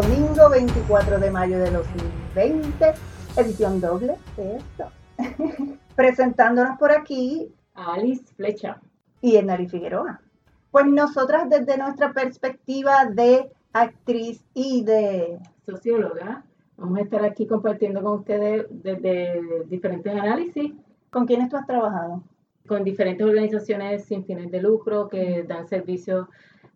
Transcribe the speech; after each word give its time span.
domingo 0.00 0.48
24 0.48 1.18
de 1.18 1.28
mayo 1.28 1.58
de 1.58 1.72
2020, 1.72 2.94
edición 3.36 3.80
doble 3.80 4.14
de 4.36 4.56
esto. 4.58 4.92
Presentándonos 5.96 6.78
por 6.78 6.92
aquí 6.92 7.52
Alice 7.74 8.22
Flecha 8.36 8.80
y 9.20 9.34
Enari 9.34 9.66
Figueroa. 9.66 10.20
Pues 10.70 10.86
nosotras 10.86 11.50
desde 11.50 11.76
nuestra 11.76 12.12
perspectiva 12.12 13.06
de 13.06 13.50
actriz 13.72 14.44
y 14.54 14.84
de 14.84 15.40
socióloga, 15.66 16.44
vamos 16.76 16.98
a 17.00 17.02
estar 17.02 17.24
aquí 17.24 17.48
compartiendo 17.48 18.00
con 18.00 18.20
ustedes 18.20 18.66
desde 18.70 19.64
diferentes 19.66 20.14
análisis. 20.14 20.74
¿Con 21.10 21.26
quiénes 21.26 21.48
tú 21.48 21.56
has 21.56 21.66
trabajado? 21.66 22.22
Con 22.68 22.84
diferentes 22.84 23.26
organizaciones 23.26 24.04
sin 24.04 24.24
fines 24.24 24.48
de 24.52 24.62
lucro 24.62 25.08
que 25.08 25.42
dan 25.42 25.66
servicios 25.66 26.28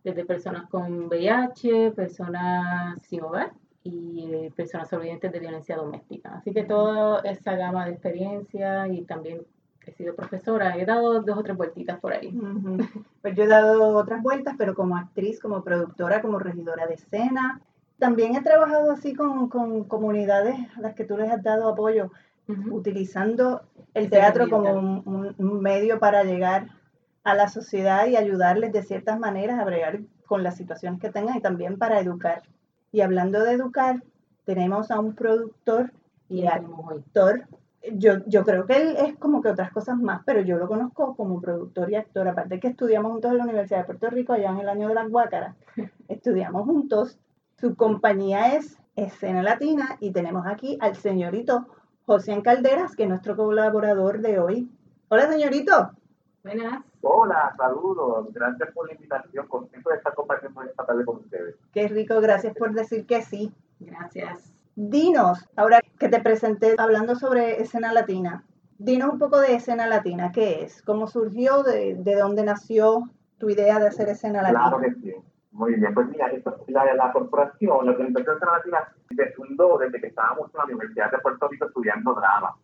desde 0.03 0.25
personas 0.25 0.69
con 0.69 1.05
VIH, 1.05 1.91
personas 1.91 3.01
sin 3.03 3.21
hogar 3.21 3.53
y 3.83 4.29
eh, 4.33 4.51
personas 4.55 4.89
sobrevivientes 4.89 5.31
de 5.31 5.39
violencia 5.39 5.75
doméstica. 5.75 6.35
Así 6.35 6.53
que 6.53 6.63
toda 6.63 7.21
esa 7.21 7.55
gama 7.55 7.85
de 7.85 7.91
experiencia 7.91 8.87
y 8.87 9.03
también 9.03 9.41
he 9.85 9.91
sido 9.91 10.15
profesora, 10.15 10.77
he 10.77 10.85
dado 10.85 11.21
dos 11.21 11.37
o 11.37 11.43
tres 11.43 11.57
vueltitas 11.57 11.99
por 11.99 12.13
ahí. 12.13 12.33
Pues 13.21 13.35
yo 13.35 13.43
he 13.43 13.47
dado 13.47 13.95
otras 13.97 14.21
vueltas, 14.21 14.55
pero 14.57 14.75
como 14.75 14.97
actriz, 14.97 15.39
como 15.39 15.63
productora, 15.63 16.21
como 16.21 16.39
regidora 16.39 16.87
de 16.87 16.95
escena. 16.95 17.61
También 17.99 18.35
he 18.35 18.41
trabajado 18.41 18.91
así 18.91 19.13
con, 19.13 19.49
comunidades 19.49 20.55
a 20.77 20.81
las 20.81 20.93
que 20.93 21.05
tú 21.05 21.17
les 21.17 21.31
has 21.31 21.43
dado 21.43 21.69
apoyo, 21.69 22.11
utilizando 22.69 23.61
el 23.93 24.09
teatro 24.09 24.49
como 24.49 25.01
un, 25.05 25.61
medio 25.61 25.99
para 25.99 26.23
llegar 26.23 26.67
a 27.23 27.35
la 27.35 27.47
sociedad 27.47 28.07
y 28.07 28.17
ayudarles 28.17 28.71
de 28.73 28.83
ciertas 28.83 29.19
maneras 29.19 29.59
a 29.59 29.65
bregar 29.65 30.01
con 30.25 30.43
las 30.43 30.57
situaciones 30.57 30.99
que 30.99 31.09
tengan 31.09 31.37
y 31.37 31.41
también 31.41 31.77
para 31.77 31.99
educar. 31.99 32.43
Y 32.91 33.01
hablando 33.01 33.43
de 33.43 33.53
educar, 33.53 34.03
tenemos 34.45 34.91
a 34.91 34.99
un 34.99 35.15
productor 35.15 35.91
y 36.29 36.45
actor 36.47 37.47
yo, 37.91 38.25
yo 38.27 38.43
creo 38.43 38.65
que 38.65 38.77
él 38.77 38.95
es 38.97 39.17
como 39.17 39.41
que 39.41 39.49
otras 39.49 39.71
cosas 39.71 39.97
más, 39.97 40.21
pero 40.25 40.41
yo 40.41 40.57
lo 40.57 40.67
conozco 40.67 41.15
como 41.15 41.41
productor 41.41 41.91
y 41.91 41.95
actor. 41.95 42.27
Aparte 42.27 42.59
que 42.59 42.69
estudiamos 42.69 43.11
juntos 43.11 43.31
en 43.31 43.37
la 43.37 43.43
Universidad 43.43 43.79
de 43.79 43.85
Puerto 43.85 44.09
Rico, 44.09 44.33
allá 44.33 44.51
en 44.51 44.59
el 44.59 44.69
año 44.69 44.87
de 44.87 44.95
las 44.95 45.09
Guácaras. 45.09 45.55
Estudiamos 46.07 46.65
juntos. 46.65 47.19
Su 47.59 47.75
compañía 47.75 48.55
es 48.55 48.77
Escena 48.95 49.43
Latina 49.43 49.97
y 49.99 50.11
tenemos 50.11 50.45
aquí 50.47 50.77
al 50.81 50.95
señorito 50.95 51.67
José 52.05 52.41
Calderas, 52.41 52.95
que 52.95 53.03
es 53.03 53.09
nuestro 53.09 53.35
colaborador 53.35 54.21
de 54.21 54.39
hoy. 54.39 54.69
Hola, 55.09 55.29
señorito. 55.29 55.91
Buenas. 56.43 56.92
Hola, 57.05 57.53
saludos. 57.57 58.33
Gracias 58.33 58.71
por 58.71 58.87
la 58.87 58.93
invitación. 58.93 59.45
Contento 59.49 59.89
de 59.89 59.97
estar 59.97 60.15
compartiendo 60.15 60.61
esta 60.63 60.85
tarde 60.85 61.03
con 61.03 61.17
ustedes. 61.17 61.55
Qué 61.73 61.89
rico, 61.89 62.21
gracias 62.21 62.55
por 62.55 62.73
decir 62.73 63.05
que 63.05 63.21
sí. 63.21 63.51
Gracias. 63.81 64.53
Dinos, 64.75 65.45
ahora 65.57 65.81
que 65.99 66.07
te 66.07 66.21
presenté 66.21 66.75
hablando 66.77 67.15
sobre 67.15 67.61
escena 67.61 67.91
latina, 67.91 68.45
dinos 68.77 69.11
un 69.11 69.19
poco 69.19 69.39
de 69.41 69.53
escena 69.55 69.85
latina, 69.85 70.31
¿qué 70.31 70.63
es? 70.63 70.81
¿Cómo 70.81 71.07
surgió? 71.07 71.63
¿De, 71.63 71.95
de 71.95 72.15
dónde 72.15 72.43
nació 72.45 73.09
tu 73.37 73.49
idea 73.49 73.79
de 73.79 73.87
hacer 73.87 74.07
escena 74.07 74.41
latina? 74.41 74.69
Claro 74.69 74.79
que 74.79 74.93
sí. 75.01 75.13
Muy 75.53 75.75
bien, 75.75 75.93
pues 75.93 76.07
mira, 76.09 76.27
esto, 76.27 76.55
la, 76.67 76.95
la 76.95 77.11
corporación, 77.11 77.85
la 77.85 77.91
organización 77.91 78.39
Latina, 78.39 78.87
se 79.15 79.31
fundó 79.33 79.77
desde 79.77 80.01
que 80.01 80.07
estábamos 80.07 80.49
en 80.51 80.57
la 80.57 80.65
Universidad 80.65 81.11
de 81.11 81.19
Puerto 81.19 81.47
Rico 81.47 81.67
estudiando 81.67 82.15
drama. 82.15 82.55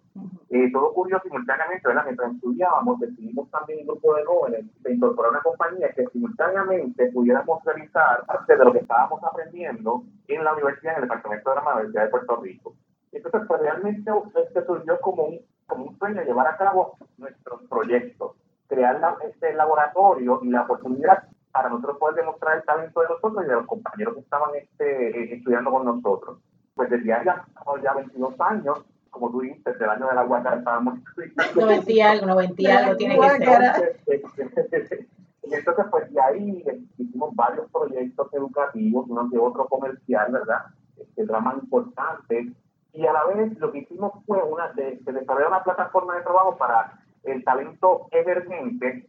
Eh, 0.49 0.71
todo 0.71 0.87
ocurrió 0.87 1.21
simultáneamente, 1.21 1.87
¿verdad? 1.87 2.05
Mientras 2.05 2.33
estudiábamos, 2.33 2.99
decidimos 2.99 3.47
también 3.51 3.81
un 3.81 3.87
grupo 3.89 4.15
de 4.15 4.25
jóvenes 4.25 4.81
de 4.81 4.93
incorporar 4.93 5.31
una 5.31 5.41
compañía 5.41 5.91
que 5.95 6.07
simultáneamente 6.07 7.11
pudiéramos 7.11 7.63
realizar 7.63 8.25
parte 8.25 8.57
de 8.57 8.65
lo 8.65 8.73
que 8.73 8.79
estábamos 8.79 9.23
aprendiendo 9.23 10.03
en 10.27 10.43
la 10.43 10.53
universidad, 10.53 10.93
en 10.93 11.03
el 11.03 11.09
Departamento 11.09 11.47
de 11.47 11.53
Drama 11.53 11.69
de 11.69 11.75
la 11.75 11.81
Universidad 11.81 12.03
de 12.05 12.09
Puerto 12.09 12.35
Rico. 12.37 12.75
Entonces, 13.11 13.41
pues 13.47 13.61
realmente 13.61 14.11
este 14.43 14.65
surgió 14.65 14.99
como 15.01 15.25
un, 15.25 15.39
como 15.67 15.85
un 15.85 15.99
sueño 15.99 16.23
llevar 16.23 16.47
a 16.47 16.57
cabo 16.57 16.97
nuestros 17.19 17.61
proyectos, 17.69 18.35
crear 18.67 18.99
este 19.29 19.53
laboratorio 19.53 20.39
y 20.41 20.49
la 20.49 20.63
oportunidad 20.63 21.23
para 21.51 21.69
nosotros 21.69 21.97
poder 21.97 22.15
demostrar 22.15 22.57
el 22.57 22.63
talento 22.63 23.01
de 23.01 23.07
nosotros 23.07 23.43
y 23.43 23.47
de 23.47 23.53
los 23.53 23.65
compañeros 23.65 24.13
que 24.15 24.19
estaban 24.21 24.55
este, 24.55 25.09
eh, 25.09 25.35
estudiando 25.35 25.71
con 25.71 25.85
nosotros. 25.85 26.37
Pues 26.75 26.89
desde 26.89 27.13
allá, 27.13 27.45
ya 27.83 27.93
22 27.93 28.39
años, 28.39 28.85
como 29.09 29.31
tú 29.31 29.41
dices, 29.41 29.63
desde 29.63 29.83
el 29.83 29.89
año 29.89 30.07
de 30.07 30.15
la 30.15 30.23
guacara 30.23 30.57
estábamos... 30.57 30.99
90 31.55 31.91
y 31.91 32.01
algo, 32.01 32.25
90 32.27 32.61
y 32.61 32.65
algo 32.67 32.95
tiene 32.95 33.19
que 33.19 33.29
ser. 33.39 35.07
Y 35.49 35.55
entonces, 35.55 35.85
pues 35.89 36.13
de 36.13 36.21
ahí 36.21 36.63
hicimos 36.99 37.35
varios 37.35 37.71
proyectos 37.71 38.31
educativos, 38.33 39.07
uno 39.09 39.27
de 39.29 39.39
otro 39.39 39.65
comercial, 39.65 40.31
¿verdad? 40.31 40.65
Este 40.95 41.25
drama 41.25 41.55
importante. 41.59 42.53
Y 42.93 43.05
a 43.07 43.13
la 43.13 43.25
vez 43.25 43.57
lo 43.57 43.71
que 43.71 43.79
hicimos 43.79 44.13
fue 44.27 44.43
una 44.43 44.67
de, 44.73 44.99
de 45.01 45.11
desarrollar 45.11 45.47
una 45.47 45.63
plataforma 45.63 46.15
de 46.17 46.21
trabajo 46.21 46.55
para 46.55 46.98
el 47.23 47.43
talento 47.43 48.07
emergente 48.11 49.07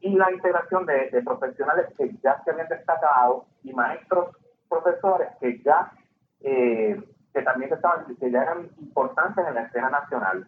y 0.00 0.14
la 0.14 0.30
integración 0.32 0.86
de, 0.86 1.10
de, 1.10 1.22
profesionales 1.22 1.86
que 1.96 2.14
ya 2.22 2.40
se 2.44 2.50
habían 2.50 2.68
destacado 2.68 3.46
y 3.62 3.72
maestros 3.72 4.36
profesores 4.68 5.28
que 5.40 5.60
ya 5.62 5.92
eh, 6.40 7.00
que 7.32 7.42
también 7.42 7.70
estaban, 7.72 8.16
que 8.16 8.30
ya 8.30 8.42
eran 8.42 8.70
importantes 8.80 9.46
en 9.46 9.54
la 9.54 9.62
escena 9.62 9.90
nacional. 9.90 10.46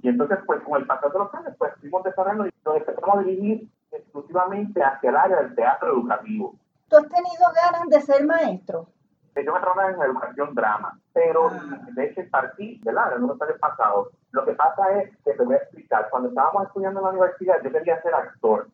Y 0.00 0.08
entonces, 0.08 0.38
pues 0.46 0.62
con 0.62 0.80
el 0.80 0.86
paso 0.86 1.10
de 1.10 1.18
los 1.18 1.34
años, 1.34 1.54
pues 1.58 1.72
fuimos 1.80 2.04
desarrollando 2.04 2.46
y 2.46 2.52
nos 2.64 2.76
empezamos 2.76 3.18
a 3.18 3.22
dirigir 3.22 3.68
exclusivamente 3.90 4.80
hacia 4.80 5.10
el 5.10 5.16
área 5.16 5.42
del 5.42 5.54
teatro 5.56 5.92
educativo. 5.92 6.54
¿Tú 6.88 6.96
has 6.96 7.08
tenido 7.08 7.46
ganas 7.52 7.88
de 7.88 8.00
ser 8.00 8.24
maestro? 8.26 8.86
Yo 9.36 9.54
me 9.54 9.60
trabajo 9.60 9.88
en 9.88 10.02
educación 10.02 10.54
drama, 10.54 10.98
pero 11.12 11.48
ah. 11.48 11.86
de 11.94 12.04
hecho 12.04 12.22
partí, 12.30 12.80
¿verdad? 12.84 13.16
En 13.16 13.24
unos 13.24 13.40
años 13.40 13.58
pasados. 13.58 14.08
Lo 14.32 14.44
que 14.44 14.52
pasa 14.52 15.00
es 15.00 15.10
que 15.24 15.32
te 15.32 15.42
voy 15.42 15.54
a 15.54 15.58
explicar. 15.58 16.08
Cuando 16.10 16.28
estábamos 16.28 16.66
estudiando 16.66 17.00
en 17.00 17.04
la 17.04 17.10
universidad, 17.10 17.62
yo 17.62 17.72
quería 17.72 18.00
ser 18.02 18.14
actor, 18.14 18.68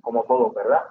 como 0.00 0.24
todos, 0.24 0.54
¿verdad? 0.54 0.84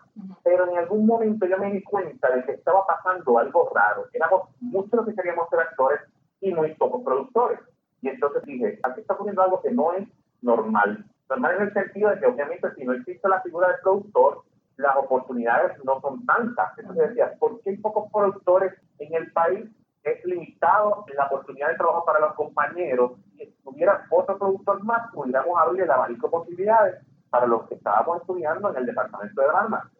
Pero 0.43 0.69
en 0.69 0.77
algún 0.77 1.05
momento 1.05 1.45
yo 1.45 1.57
me 1.57 1.71
di 1.71 1.83
cuenta 1.83 2.29
de 2.33 2.43
que 2.45 2.51
estaba 2.53 2.85
pasando 2.85 3.39
algo 3.39 3.71
raro. 3.73 4.05
Éramos 4.13 4.49
muchos 4.59 4.93
los 4.93 5.05
que 5.05 5.15
queríamos 5.15 5.49
ser 5.49 5.59
actores 5.61 6.01
y 6.41 6.53
muy 6.53 6.73
pocos 6.75 7.03
productores. 7.03 7.59
Y 8.01 8.09
entonces 8.09 8.43
dije, 8.43 8.79
aquí 8.83 9.01
está 9.01 9.15
ocurriendo 9.15 9.41
algo 9.41 9.61
que 9.61 9.71
no 9.71 9.93
es 9.93 10.07
normal. 10.41 11.05
Normal 11.29 11.55
en 11.55 11.61
el 11.63 11.73
sentido 11.73 12.09
de 12.09 12.19
que 12.19 12.27
obviamente 12.27 12.73
si 12.75 12.85
no 12.85 12.93
existe 12.93 13.27
la 13.27 13.41
figura 13.41 13.67
del 13.69 13.81
productor, 13.81 14.43
las 14.77 14.95
oportunidades 14.95 15.83
no 15.83 15.99
son 16.01 16.25
tantas. 16.25 16.77
Entonces 16.77 17.09
decía, 17.09 17.33
¿por 17.39 17.59
qué 17.61 17.71
hay 17.71 17.77
pocos 17.77 18.11
productores 18.11 18.73
en 18.99 19.13
el 19.13 19.31
país? 19.31 19.65
Es 20.03 20.23
limitado 20.25 21.05
la 21.13 21.25
oportunidad 21.25 21.69
de 21.69 21.75
trabajo 21.75 22.05
para 22.05 22.19
los 22.19 22.33
compañeros. 22.35 23.11
Si 23.37 23.45
tuviera 23.63 24.05
otro 24.09 24.37
productor 24.37 24.83
más, 24.83 25.11
pudiéramos 25.11 25.59
abrir 25.59 25.83
el 25.83 25.91
abanico 25.91 26.27
de 26.27 26.31
posibilidades 26.31 26.95
para 27.29 27.45
los 27.45 27.67
que 27.67 27.75
estábamos 27.75 28.21
estudiando 28.21 28.69
en 28.69 28.77
el 28.77 28.85
departamento 28.85 29.41
de 29.41 29.47
drama. 29.47 29.91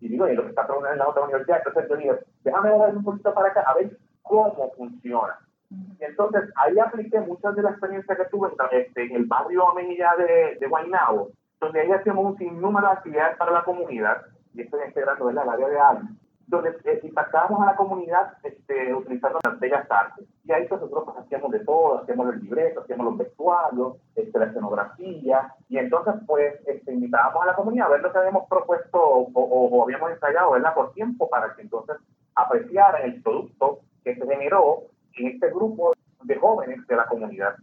Y 0.00 0.08
digo, 0.08 0.28
y 0.28 0.34
lo 0.34 0.42
que 0.42 0.50
está 0.50 0.66
trabajando 0.66 0.92
en 0.92 0.98
la 0.98 1.08
otra 1.08 1.22
universidad. 1.22 1.62
Entonces 1.64 1.88
yo 1.88 1.96
dije, 1.96 2.20
déjame 2.44 2.78
dar 2.78 2.96
un 2.96 3.04
poquito 3.04 3.32
para 3.32 3.48
acá 3.48 3.62
a 3.62 3.74
ver 3.74 3.96
cómo 4.22 4.72
funciona. 4.76 5.38
Y 5.70 6.04
entonces 6.04 6.50
ahí 6.56 6.78
apliqué 6.78 7.20
muchas 7.20 7.56
de 7.56 7.62
las 7.62 7.72
experiencias 7.72 8.18
que 8.18 8.24
tuve 8.26 8.50
este, 8.72 9.04
en 9.04 9.16
el 9.16 9.24
barrio 9.24 9.72
Mejilla 9.74 10.14
de, 10.18 10.58
de 10.60 10.68
Guaynabo, 10.68 11.30
donde 11.66 11.80
ahí 11.80 11.90
hacíamos 11.90 12.24
un 12.24 12.38
sinnúmero 12.38 12.86
de 12.86 12.92
actividades 12.92 13.36
para 13.36 13.50
la 13.50 13.64
comunidad, 13.64 14.22
y 14.54 14.62
estoy 14.62 14.80
integrando 14.86 15.28
el 15.28 15.38
área 15.38 15.68
de 15.68 15.78
ALI, 15.78 16.08
donde 16.46 16.70
eh, 16.84 17.00
impactábamos 17.02 17.60
a 17.60 17.66
la 17.66 17.76
comunidad 17.76 18.34
este, 18.44 18.94
utilizando 18.94 19.40
las 19.44 19.58
bellas 19.58 19.84
artes. 19.90 20.24
Y 20.44 20.52
ahí 20.52 20.66
pues, 20.68 20.80
nosotros 20.80 21.04
pues, 21.06 21.18
hacíamos 21.18 21.50
de 21.50 21.58
todo, 21.60 21.98
hacíamos 21.98 22.26
los 22.26 22.36
libretos, 22.36 22.84
hacíamos 22.84 23.06
los 23.06 23.18
vestuarios, 23.18 23.96
este, 24.14 24.38
la 24.38 24.44
escenografía, 24.46 25.52
y 25.68 25.78
entonces 25.78 26.14
pues 26.24 26.54
este, 26.66 26.92
invitábamos 26.92 27.42
a 27.42 27.46
la 27.46 27.56
comunidad 27.56 27.88
a 27.88 27.90
ver 27.90 28.00
lo 28.00 28.12
que 28.12 28.18
habíamos 28.18 28.48
propuesto 28.48 28.98
o, 29.00 29.28
o, 29.34 29.82
habíamos 29.82 30.12
ensayado, 30.12 30.52
¿verdad? 30.52 30.72
Por 30.72 30.92
tiempo, 30.92 31.28
para 31.28 31.52
que 31.56 31.62
entonces 31.62 31.96
apreciaran 32.36 33.02
el 33.02 33.20
producto 33.22 33.80
que 34.04 34.14
se 34.14 34.24
generó 34.24 34.84
en 35.16 35.26
este 35.28 35.50
grupo 35.50 35.94
de 36.22 36.36
jóvenes 36.36 36.86
de 36.86 36.96
la 36.96 37.06
comunidad. 37.06 37.56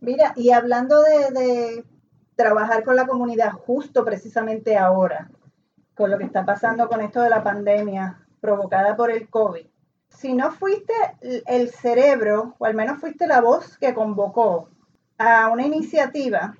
Mira, 0.00 0.34
y 0.36 0.50
hablando 0.50 1.00
de 1.00 1.82
trabajar 2.36 2.84
con 2.84 2.94
la 2.96 3.06
comunidad 3.06 3.52
justo 3.52 4.04
precisamente 4.04 4.76
ahora, 4.76 5.30
con 5.94 6.10
lo 6.10 6.18
que 6.18 6.24
está 6.24 6.44
pasando 6.44 6.88
con 6.88 7.00
esto 7.00 7.22
de 7.22 7.30
la 7.30 7.42
pandemia 7.42 8.20
provocada 8.40 8.94
por 8.94 9.10
el 9.10 9.28
COVID. 9.28 9.66
Si 10.08 10.34
no 10.34 10.52
fuiste 10.52 10.92
el 11.20 11.70
cerebro, 11.70 12.54
o 12.58 12.66
al 12.66 12.74
menos 12.74 13.00
fuiste 13.00 13.26
la 13.26 13.40
voz 13.40 13.76
que 13.78 13.94
convocó 13.94 14.68
a 15.18 15.48
una 15.48 15.64
iniciativa 15.64 16.56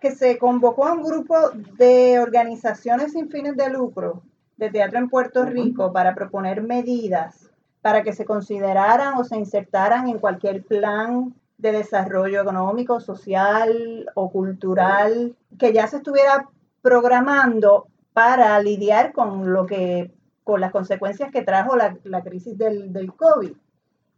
que 0.00 0.10
se 0.10 0.38
convocó 0.38 0.86
a 0.86 0.92
un 0.92 1.02
grupo 1.02 1.36
de 1.78 2.18
organizaciones 2.20 3.12
sin 3.12 3.30
fines 3.30 3.56
de 3.56 3.70
lucro 3.70 4.22
de 4.56 4.70
teatro 4.70 4.98
en 4.98 5.08
Puerto 5.08 5.44
Rico 5.44 5.92
para 5.92 6.14
proponer 6.14 6.62
medidas 6.62 7.50
para 7.80 8.02
que 8.02 8.12
se 8.12 8.24
consideraran 8.24 9.14
o 9.14 9.24
se 9.24 9.36
insertaran 9.36 10.08
en 10.08 10.18
cualquier 10.18 10.64
plan 10.64 11.34
de 11.58 11.72
desarrollo 11.72 12.42
económico, 12.42 13.00
social 13.00 14.10
o 14.14 14.30
cultural 14.30 15.34
que 15.58 15.72
ya 15.72 15.86
se 15.86 15.98
estuviera 15.98 16.48
programando 16.82 17.86
para 18.12 18.58
lidiar 18.60 19.12
con 19.12 19.52
lo 19.52 19.66
que 19.66 20.12
con 20.44 20.60
las 20.60 20.70
consecuencias 20.70 21.32
que 21.32 21.42
trajo 21.42 21.74
la, 21.74 21.98
la 22.04 22.22
crisis 22.22 22.56
del, 22.56 22.92
del 22.92 23.12
COVID. 23.12 23.52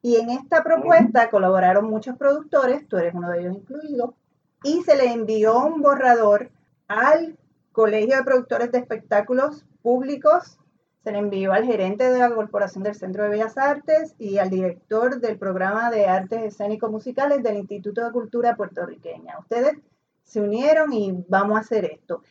Y 0.02 0.16
en 0.16 0.28
esta 0.28 0.62
propuesta 0.62 1.30
colaboraron 1.30 1.88
muchos 1.88 2.18
productores, 2.18 2.86
tú 2.86 2.98
eres 2.98 3.14
uno 3.14 3.30
de 3.30 3.40
ellos 3.40 3.56
incluido, 3.56 4.14
y 4.62 4.82
se 4.82 4.94
le 4.94 5.10
envió 5.10 5.58
un 5.64 5.80
borrador 5.80 6.50
al 6.86 7.38
Colegio 7.72 8.16
de 8.16 8.24
Productores 8.24 8.70
de 8.72 8.78
Espectáculos 8.78 9.64
Públicos, 9.82 10.58
se 11.02 11.12
le 11.12 11.18
envió 11.18 11.52
al 11.52 11.64
gerente 11.64 12.10
de 12.10 12.18
la 12.18 12.34
Corporación 12.34 12.82
del 12.84 12.94
Centro 12.94 13.24
de 13.24 13.30
Bellas 13.30 13.56
Artes 13.56 14.14
y 14.18 14.38
al 14.38 14.50
director 14.50 15.20
del 15.20 15.38
programa 15.38 15.90
de 15.90 16.06
artes 16.06 16.42
escénicos 16.42 16.90
musicales 16.90 17.42
del 17.42 17.56
Instituto 17.56 18.04
de 18.04 18.12
Cultura 18.12 18.56
puertorriqueña. 18.56 19.38
Ustedes 19.38 19.78
se 20.24 20.40
unieron 20.40 20.92
y 20.92 21.24
vamos 21.28 21.56
a 21.56 21.60
hacer 21.60 21.84
esto. 21.84 22.22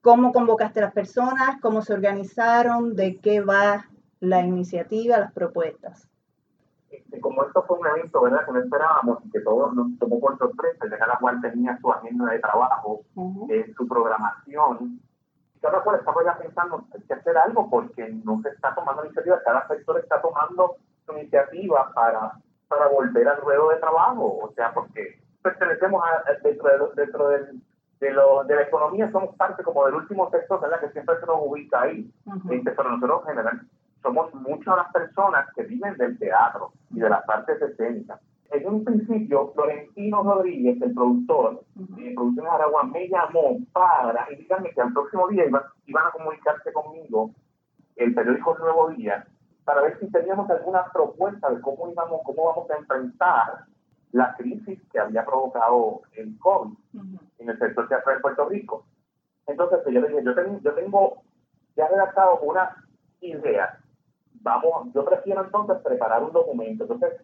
¿Cómo 0.00 0.32
convocaste 0.32 0.80
a 0.80 0.84
las 0.84 0.92
personas? 0.92 1.60
¿Cómo 1.60 1.82
se 1.82 1.94
organizaron? 1.94 2.94
¿De 2.94 3.18
qué 3.20 3.40
va 3.40 3.86
la 4.20 4.40
iniciativa, 4.40 5.18
las 5.18 5.32
propuestas? 5.32 6.08
Este, 6.90 7.20
como 7.20 7.42
esto 7.44 7.64
fue 7.66 7.78
un 7.78 7.86
evento 7.86 8.22
¿verdad? 8.22 8.44
que 8.46 8.52
no 8.52 8.60
esperábamos 8.60 9.18
que 9.32 9.40
todos 9.40 9.74
nos 9.74 9.98
tomó 9.98 10.20
por 10.20 10.38
sorpresa, 10.38 10.86
ya 10.88 10.98
cada 10.98 11.18
cual 11.18 11.40
tenía 11.40 11.76
su 11.80 11.90
agenda 11.90 12.26
de 12.26 12.38
trabajo, 12.38 13.00
eh, 13.48 13.72
su 13.76 13.88
programación, 13.88 15.00
cada 15.64 15.80
cual 15.80 15.98
estamos 15.98 16.24
ya 16.26 16.36
pensando 16.36 16.84
que 17.08 17.14
hacer 17.14 17.38
algo 17.38 17.70
porque 17.70 18.06
no 18.22 18.38
se 18.42 18.50
está 18.50 18.74
tomando 18.74 19.02
iniciativa, 19.02 19.40
cada 19.42 19.66
sector 19.66 19.98
está 19.98 20.20
tomando 20.20 20.76
su 21.06 21.12
iniciativa 21.14 21.90
para, 21.94 22.32
para 22.68 22.88
volver 22.88 23.26
al 23.26 23.40
ruedo 23.40 23.70
de 23.70 23.76
trabajo, 23.76 24.40
o 24.42 24.52
sea, 24.52 24.74
porque 24.74 25.18
pertenecemos 25.42 26.04
a, 26.04 26.32
dentro, 26.42 26.68
de, 26.68 27.02
dentro 27.02 27.28
del, 27.28 27.62
de, 27.98 28.10
lo, 28.12 28.44
de 28.44 28.56
la 28.56 28.62
economía, 28.62 29.10
somos 29.10 29.34
parte 29.36 29.62
como 29.62 29.86
del 29.86 29.94
último 29.94 30.30
sector, 30.30 30.60
¿verdad? 30.60 30.80
Que 30.80 30.90
siempre 30.90 31.18
se 31.18 31.24
nos 31.24 31.38
ubica 31.40 31.80
ahí, 31.80 32.12
este, 32.50 32.70
pero 32.72 32.90
nosotros 32.90 33.22
en 33.22 33.28
general 33.28 33.60
somos 34.02 34.34
muchas 34.34 34.76
las 34.76 34.92
personas 34.92 35.48
que 35.56 35.62
viven 35.62 35.96
del 35.96 36.18
teatro 36.18 36.72
y 36.90 37.00
de 37.00 37.08
las 37.08 37.26
artes 37.26 37.62
escénicas. 37.62 38.20
En 38.50 38.68
un 38.68 38.84
principio, 38.84 39.52
Florentino 39.54 40.22
Rodríguez, 40.22 40.80
el 40.80 40.94
productor 40.94 41.64
de 41.74 42.12
Producciones 42.14 42.52
Aragua, 42.52 42.84
me 42.84 43.08
llamó 43.08 43.58
para 43.72 44.26
indicarme 44.30 44.70
que 44.70 44.80
al 44.80 44.92
próximo 44.92 45.28
día 45.28 45.46
iban, 45.46 45.62
iban 45.86 46.06
a 46.06 46.10
comunicarse 46.12 46.72
conmigo 46.72 47.30
el 47.96 48.14
periódico 48.14 48.56
Nuevo 48.58 48.90
Día 48.90 49.26
para 49.64 49.82
ver 49.82 49.98
si 49.98 50.10
teníamos 50.10 50.48
alguna 50.50 50.84
propuesta 50.92 51.50
de 51.50 51.60
cómo 51.60 51.90
íbamos, 51.90 52.20
cómo 52.24 52.44
vamos 52.44 52.70
a 52.70 52.76
enfrentar 52.76 53.64
la 54.12 54.34
crisis 54.36 54.78
que 54.92 54.98
había 54.98 55.24
provocado 55.24 56.02
el 56.12 56.38
COVID 56.38 56.74
en 57.38 57.48
el 57.48 57.58
sector 57.58 57.88
teatral 57.88 58.16
de 58.16 58.22
Puerto 58.22 58.48
Rico. 58.48 58.84
Entonces, 59.46 59.80
yo 59.86 60.00
le 60.00 60.08
dije, 60.08 60.22
yo 60.24 60.34
tengo, 60.34 60.60
yo 60.60 60.74
tengo 60.74 61.22
ya 61.76 61.88
redactado 61.88 62.40
una 62.40 62.76
idea 63.20 63.80
vamos, 64.44 64.92
yo 64.94 65.04
prefiero 65.04 65.42
entonces 65.42 65.78
preparar 65.82 66.22
un 66.22 66.32
documento. 66.32 66.84
Entonces, 66.84 67.20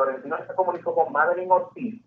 Florentino 0.00 0.38
se 0.46 0.54
comunicó 0.54 0.94
con 0.94 1.12
Madeline 1.12 1.50
Ortiz 1.50 2.02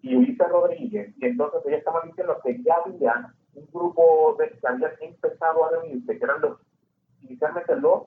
y 0.00 0.16
Ulises 0.16 0.48
Rodríguez, 0.48 1.14
y 1.18 1.26
entonces 1.26 1.60
ellos 1.66 1.78
estaban 1.78 2.08
diciendo 2.08 2.38
que 2.42 2.62
ya 2.62 2.74
había 2.84 3.34
un 3.54 3.66
grupo 3.72 4.36
de, 4.38 4.50
que 4.50 4.66
había 4.66 4.92
empezado 5.00 5.64
a 5.64 5.70
reunirse, 5.70 6.18
que 6.18 6.24
eran 6.24 6.40
los, 6.40 6.58
inicialmente 7.22 7.76
los 7.76 8.04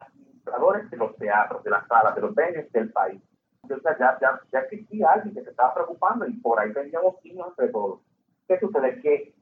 administradores 0.00 0.90
de 0.90 0.96
los 0.98 1.16
teatros, 1.16 1.64
de 1.64 1.70
las 1.70 1.86
salas, 1.86 2.14
de 2.14 2.20
los 2.20 2.34
venues 2.34 2.70
del 2.72 2.92
país. 2.92 3.22
Entonces 3.62 3.96
ya, 3.98 4.18
ya, 4.20 4.40
ya 4.52 4.58
existía 4.60 5.08
alguien 5.10 5.34
que 5.34 5.44
se 5.44 5.50
estaba 5.50 5.72
preocupando 5.74 6.26
y 6.26 6.32
por 6.34 6.60
ahí 6.60 6.72
teníamos 6.72 7.16
niños 7.24 7.48
entre 7.48 7.68
todos. 7.68 8.00
¿Qué 8.48 8.58
sucede? 8.58 9.00
Que 9.00 9.34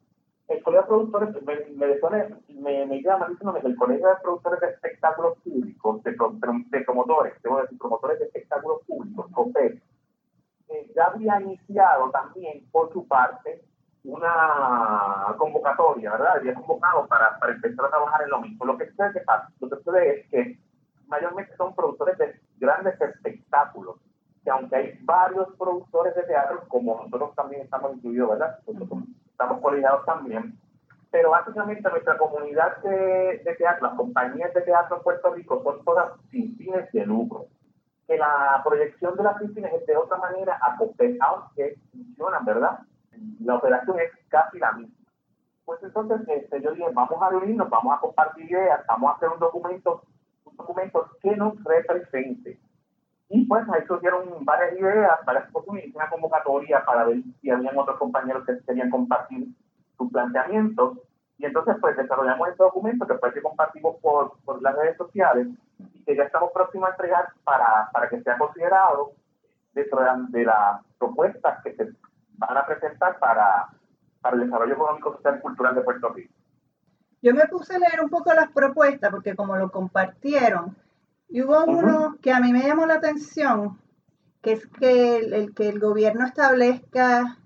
el 0.51 0.63
colegio 0.63 0.83
de 0.83 0.89
productores 0.89 1.43
me, 1.43 1.57
me, 2.61 2.87
me, 2.87 3.03
llama 3.03 3.29
diciéndome 3.29 3.61
que 3.61 3.69
el 3.69 3.77
colegio 3.77 4.09
de 4.09 4.15
productores 4.23 4.61
de 4.61 4.69
espectáculos 4.69 5.39
públicos, 5.39 6.03
de, 6.03 6.11
de 6.11 6.81
promotores, 6.85 7.35
debo 7.43 7.61
decir, 7.61 7.79
promotores 7.79 8.19
de 8.19 8.25
espectáculos 8.27 8.81
públicos, 8.85 8.90
había 11.11 11.41
iniciado 11.41 12.11
también 12.11 12.67
por 12.71 12.93
su 12.93 13.07
parte 13.07 13.65
una 14.05 15.35
convocatoria, 15.37 16.13
¿verdad? 16.13 16.37
Había 16.37 16.55
convocado 16.55 17.07
para, 17.07 17.39
para 17.39 17.53
empezar 17.53 17.85
a 17.85 17.91
trabajar 17.91 18.23
en 18.23 18.31
lo 18.31 18.41
mismo. 18.41 18.65
Lo 18.65 18.79
que 18.79 18.89
sucede, 18.91 19.23
lo 19.61 19.69
que 19.69 19.77
sucede 19.77 20.21
es 20.21 20.31
que 20.31 20.59
mayormente 21.07 21.55
son 21.57 21.75
productores 21.75 22.17
de 22.19 22.41
grandes 22.59 22.99
espectáculos, 23.01 23.97
que 24.43 24.51
aunque 24.51 24.77
hay 24.77 24.99
varios 25.03 25.49
productores 25.59 26.15
de 26.15 26.23
teatro, 26.23 26.63
como 26.69 27.03
nosotros 27.03 27.35
también 27.35 27.63
estamos 27.63 27.95
incluidos, 27.95 28.31
¿verdad? 28.31 28.59
estamos 29.31 29.61
coordinados 29.61 30.05
también. 30.07 30.59
Pero 31.11 31.31
básicamente 31.31 31.91
nuestra 31.91 32.17
comunidad 32.17 32.77
de, 32.83 33.43
teatro, 33.59 33.89
las 33.89 33.97
compañías 33.97 34.55
de 34.55 34.63
teatro 34.63 34.97
en 34.97 35.03
Puerto 35.03 35.35
Rico 35.35 35.61
son 35.65 35.85
todas 35.85 36.13
sin 36.31 36.57
fines 36.57 36.91
de 36.93 37.05
lucro. 37.05 37.47
Que 38.11 38.19
la 38.19 38.61
proyección 38.65 39.17
de 39.17 39.23
las 39.23 39.39
piscinas 39.39 39.73
es 39.73 39.87
de 39.87 39.97
otra 39.97 40.19
manera 40.19 40.59
acopejada 40.61 41.49
que 41.55 41.77
funcionan, 41.93 42.45
¿verdad? 42.45 42.81
La 43.45 43.55
operación 43.55 44.01
es 44.01 44.11
casi 44.29 44.59
la 44.59 44.73
misma. 44.73 44.95
Pues 45.65 45.81
entonces 45.85 46.21
este, 46.27 46.61
yo 46.61 46.73
dije, 46.73 46.89
vamos 46.93 47.23
a 47.23 47.29
reunirnos, 47.29 47.71
vamos 47.71 47.97
a 47.97 48.01
compartir 48.01 48.51
ideas, 48.51 48.81
vamos 48.89 49.13
a 49.13 49.17
hacer 49.17 49.29
un 49.29 49.39
documento, 49.39 50.03
un 50.45 50.57
documento 50.57 51.09
que 51.23 51.37
nos 51.37 51.63
represente 51.63 52.59
y 53.33 53.45
pues 53.45 53.65
ahí 53.69 53.87
surgieron 53.87 54.45
varias 54.45 54.77
ideas, 54.77 55.25
varias 55.25 55.49
oportunidades, 55.51 55.95
una 55.95 56.11
convocatoria 56.11 56.85
para 56.85 57.05
ver 57.05 57.23
si 57.41 57.49
habían 57.49 57.79
otros 57.79 57.97
compañeros 57.97 58.45
que 58.45 58.59
querían 58.67 58.91
compartir 58.91 59.47
sus 59.97 60.11
planteamientos. 60.11 60.99
Y 61.39 61.45
entonces 61.45 61.77
pues 61.81 61.97
desarrollamos 61.97 62.49
este 62.49 62.65
documento 62.65 63.07
que 63.07 63.13
después 63.13 63.33
que 63.33 63.41
compartimos 63.41 63.97
por, 64.03 64.33
por 64.45 64.61
las 64.61 64.75
redes 64.75 64.97
sociales 64.97 65.47
que 66.11 66.17
ya 66.17 66.25
estamos 66.25 66.51
próximos 66.53 66.89
a 66.89 66.93
entregar 66.93 67.29
para, 67.45 67.89
para 67.93 68.09
que 68.09 68.21
sea 68.23 68.37
considerado 68.37 69.13
dentro 69.73 70.01
de, 70.31 70.45
las 70.45 70.85
propuestas 70.99 71.63
que 71.63 71.75
se 71.77 71.89
van 72.33 72.57
a 72.57 72.67
presentar 72.67 73.19
para, 73.21 73.69
para 74.21 74.37
el 74.37 74.45
desarrollo 74.45 74.75
económico, 74.75 75.15
social 75.15 75.37
y 75.39 75.41
cultural 75.41 75.75
de 75.77 75.83
Puerto 75.83 76.09
Rico. 76.09 76.35
Yo 77.23 77.33
me 77.33 77.47
puse 77.47 77.77
a 77.77 77.79
leer 77.79 78.01
un 78.03 78.11
poco 78.11 78.35
las 78.35 78.51
propuestas 78.51 79.11
porque 79.11 79.37
como 79.37 79.57
lo 79.57 79.71
compartieron, 79.71 80.77
y 81.29 81.43
hubo 81.43 81.65
uno 81.65 82.17
que 82.21 82.33
a 82.33 82.41
mí 82.41 82.53
me 82.53 82.67
llamó 82.67 82.87
la 82.87 82.95
atención, 82.95 83.79
que 84.43 84.53
es 84.53 84.67
que 84.67 85.19
el, 85.19 85.55
que 85.55 85.69
el 85.69 85.79
gobierno 85.79 86.27
establezca 86.27 87.39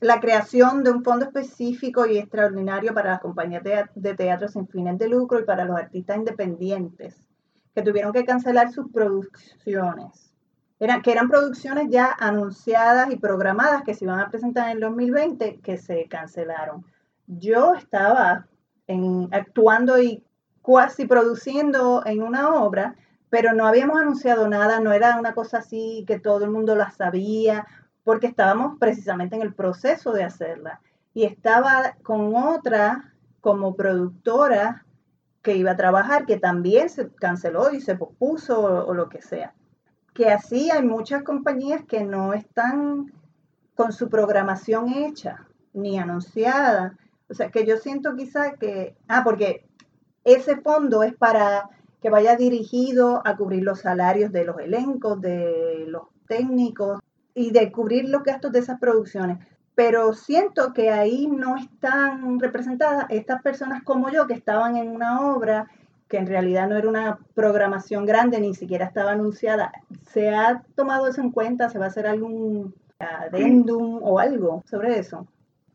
la 0.00 0.18
creación 0.18 0.82
de 0.82 0.90
un 0.90 1.04
fondo 1.04 1.26
específico 1.26 2.04
y 2.06 2.18
extraordinario 2.18 2.92
para 2.94 3.10
las 3.10 3.20
compañías 3.20 3.62
de, 3.94 4.14
teatro 4.14 4.48
sin 4.48 4.66
fines 4.66 4.98
de 4.98 5.08
lucro 5.08 5.38
y 5.38 5.44
para 5.44 5.64
los 5.64 5.76
artistas 5.76 6.16
independientes 6.16 7.31
que 7.74 7.82
tuvieron 7.82 8.12
que 8.12 8.24
cancelar 8.24 8.72
sus 8.72 8.90
producciones. 8.90 10.34
Eran, 10.78 11.02
que 11.02 11.12
eran 11.12 11.28
producciones 11.28 11.88
ya 11.90 12.16
anunciadas 12.18 13.10
y 13.12 13.16
programadas 13.16 13.82
que 13.84 13.94
se 13.94 14.04
iban 14.04 14.20
a 14.20 14.30
presentar 14.30 14.66
en 14.66 14.76
el 14.76 14.80
2020 14.80 15.60
que 15.60 15.76
se 15.78 16.08
cancelaron. 16.08 16.84
Yo 17.26 17.74
estaba 17.74 18.46
actuando 19.30 20.02
y 20.02 20.22
cuasi 20.60 21.06
produciendo 21.06 22.02
en 22.04 22.22
una 22.22 22.54
obra 22.54 22.96
pero 23.32 23.54
no 23.54 23.66
habíamos 23.66 23.98
anunciado 23.98 24.46
nada, 24.46 24.78
no 24.80 24.92
era 24.92 25.18
una 25.18 25.32
cosa 25.32 25.60
así 25.60 26.04
que 26.06 26.20
todo 26.20 26.44
el 26.44 26.50
mundo 26.50 26.76
la 26.76 26.90
sabía, 26.90 27.66
porque 28.04 28.26
estábamos 28.26 28.78
precisamente 28.78 29.36
en 29.36 29.40
el 29.40 29.54
proceso 29.54 30.12
de 30.12 30.22
hacerla. 30.22 30.82
Y 31.14 31.24
estaba 31.24 31.96
con 32.02 32.36
otra 32.36 33.14
como 33.40 33.74
productora 33.74 34.84
que 35.42 35.56
iba 35.56 35.72
a 35.72 35.76
trabajar, 35.76 36.24
que 36.24 36.38
también 36.38 36.88
se 36.88 37.10
canceló 37.14 37.72
y 37.72 37.80
se 37.80 37.96
pospuso 37.96 38.86
o, 38.86 38.94
lo 38.94 39.08
que 39.08 39.20
sea. 39.20 39.54
Que 40.14 40.30
así 40.30 40.70
hay 40.70 40.82
muchas 40.82 41.22
compañías 41.24 41.82
que 41.84 42.04
no 42.04 42.32
están 42.32 43.12
con 43.74 43.92
su 43.92 44.08
programación 44.08 44.90
hecha 44.90 45.46
ni 45.72 45.98
anunciada. 45.98 46.96
O 47.28 47.34
sea, 47.34 47.50
que 47.50 47.66
yo 47.66 47.76
siento 47.78 48.14
quizá 48.14 48.52
que, 48.52 48.96
ah, 49.08 49.22
porque 49.24 49.66
ese 50.24 50.56
fondo 50.60 51.02
es 51.02 51.14
para 51.14 51.70
que 52.00 52.10
vaya 52.10 52.36
dirigido 52.36 53.22
a 53.24 53.36
cubrir 53.36 53.62
los 53.62 53.80
salarios 53.80 54.32
de 54.32 54.44
los 54.44 54.58
elencos, 54.58 55.20
de 55.20 55.84
los 55.88 56.02
técnicos 56.28 57.00
y 57.34 57.50
de 57.50 57.72
cubrir 57.72 58.08
los 58.08 58.22
gastos 58.22 58.52
de 58.52 58.58
esas 58.60 58.78
producciones. 58.78 59.38
Pero 59.74 60.12
siento 60.12 60.72
que 60.72 60.90
ahí 60.90 61.26
no 61.26 61.56
están 61.56 62.38
representadas 62.38 63.06
estas 63.08 63.42
personas 63.42 63.82
como 63.82 64.10
yo 64.10 64.26
que 64.26 64.34
estaban 64.34 64.76
en 64.76 64.88
una 64.88 65.34
obra 65.34 65.68
que 66.08 66.18
en 66.18 66.26
realidad 66.26 66.68
no 66.68 66.76
era 66.76 66.88
una 66.90 67.18
programación 67.34 68.04
grande, 68.04 68.38
ni 68.38 68.52
siquiera 68.54 68.84
estaba 68.84 69.12
anunciada. 69.12 69.72
¿Se 70.04 70.28
ha 70.28 70.62
tomado 70.76 71.06
eso 71.06 71.22
en 71.22 71.30
cuenta? 71.30 71.70
¿Se 71.70 71.78
va 71.78 71.86
a 71.86 71.88
hacer 71.88 72.06
algún 72.06 72.74
adendum 72.98 73.98
o 74.02 74.18
algo 74.18 74.62
sobre 74.66 74.98
eso? 74.98 75.26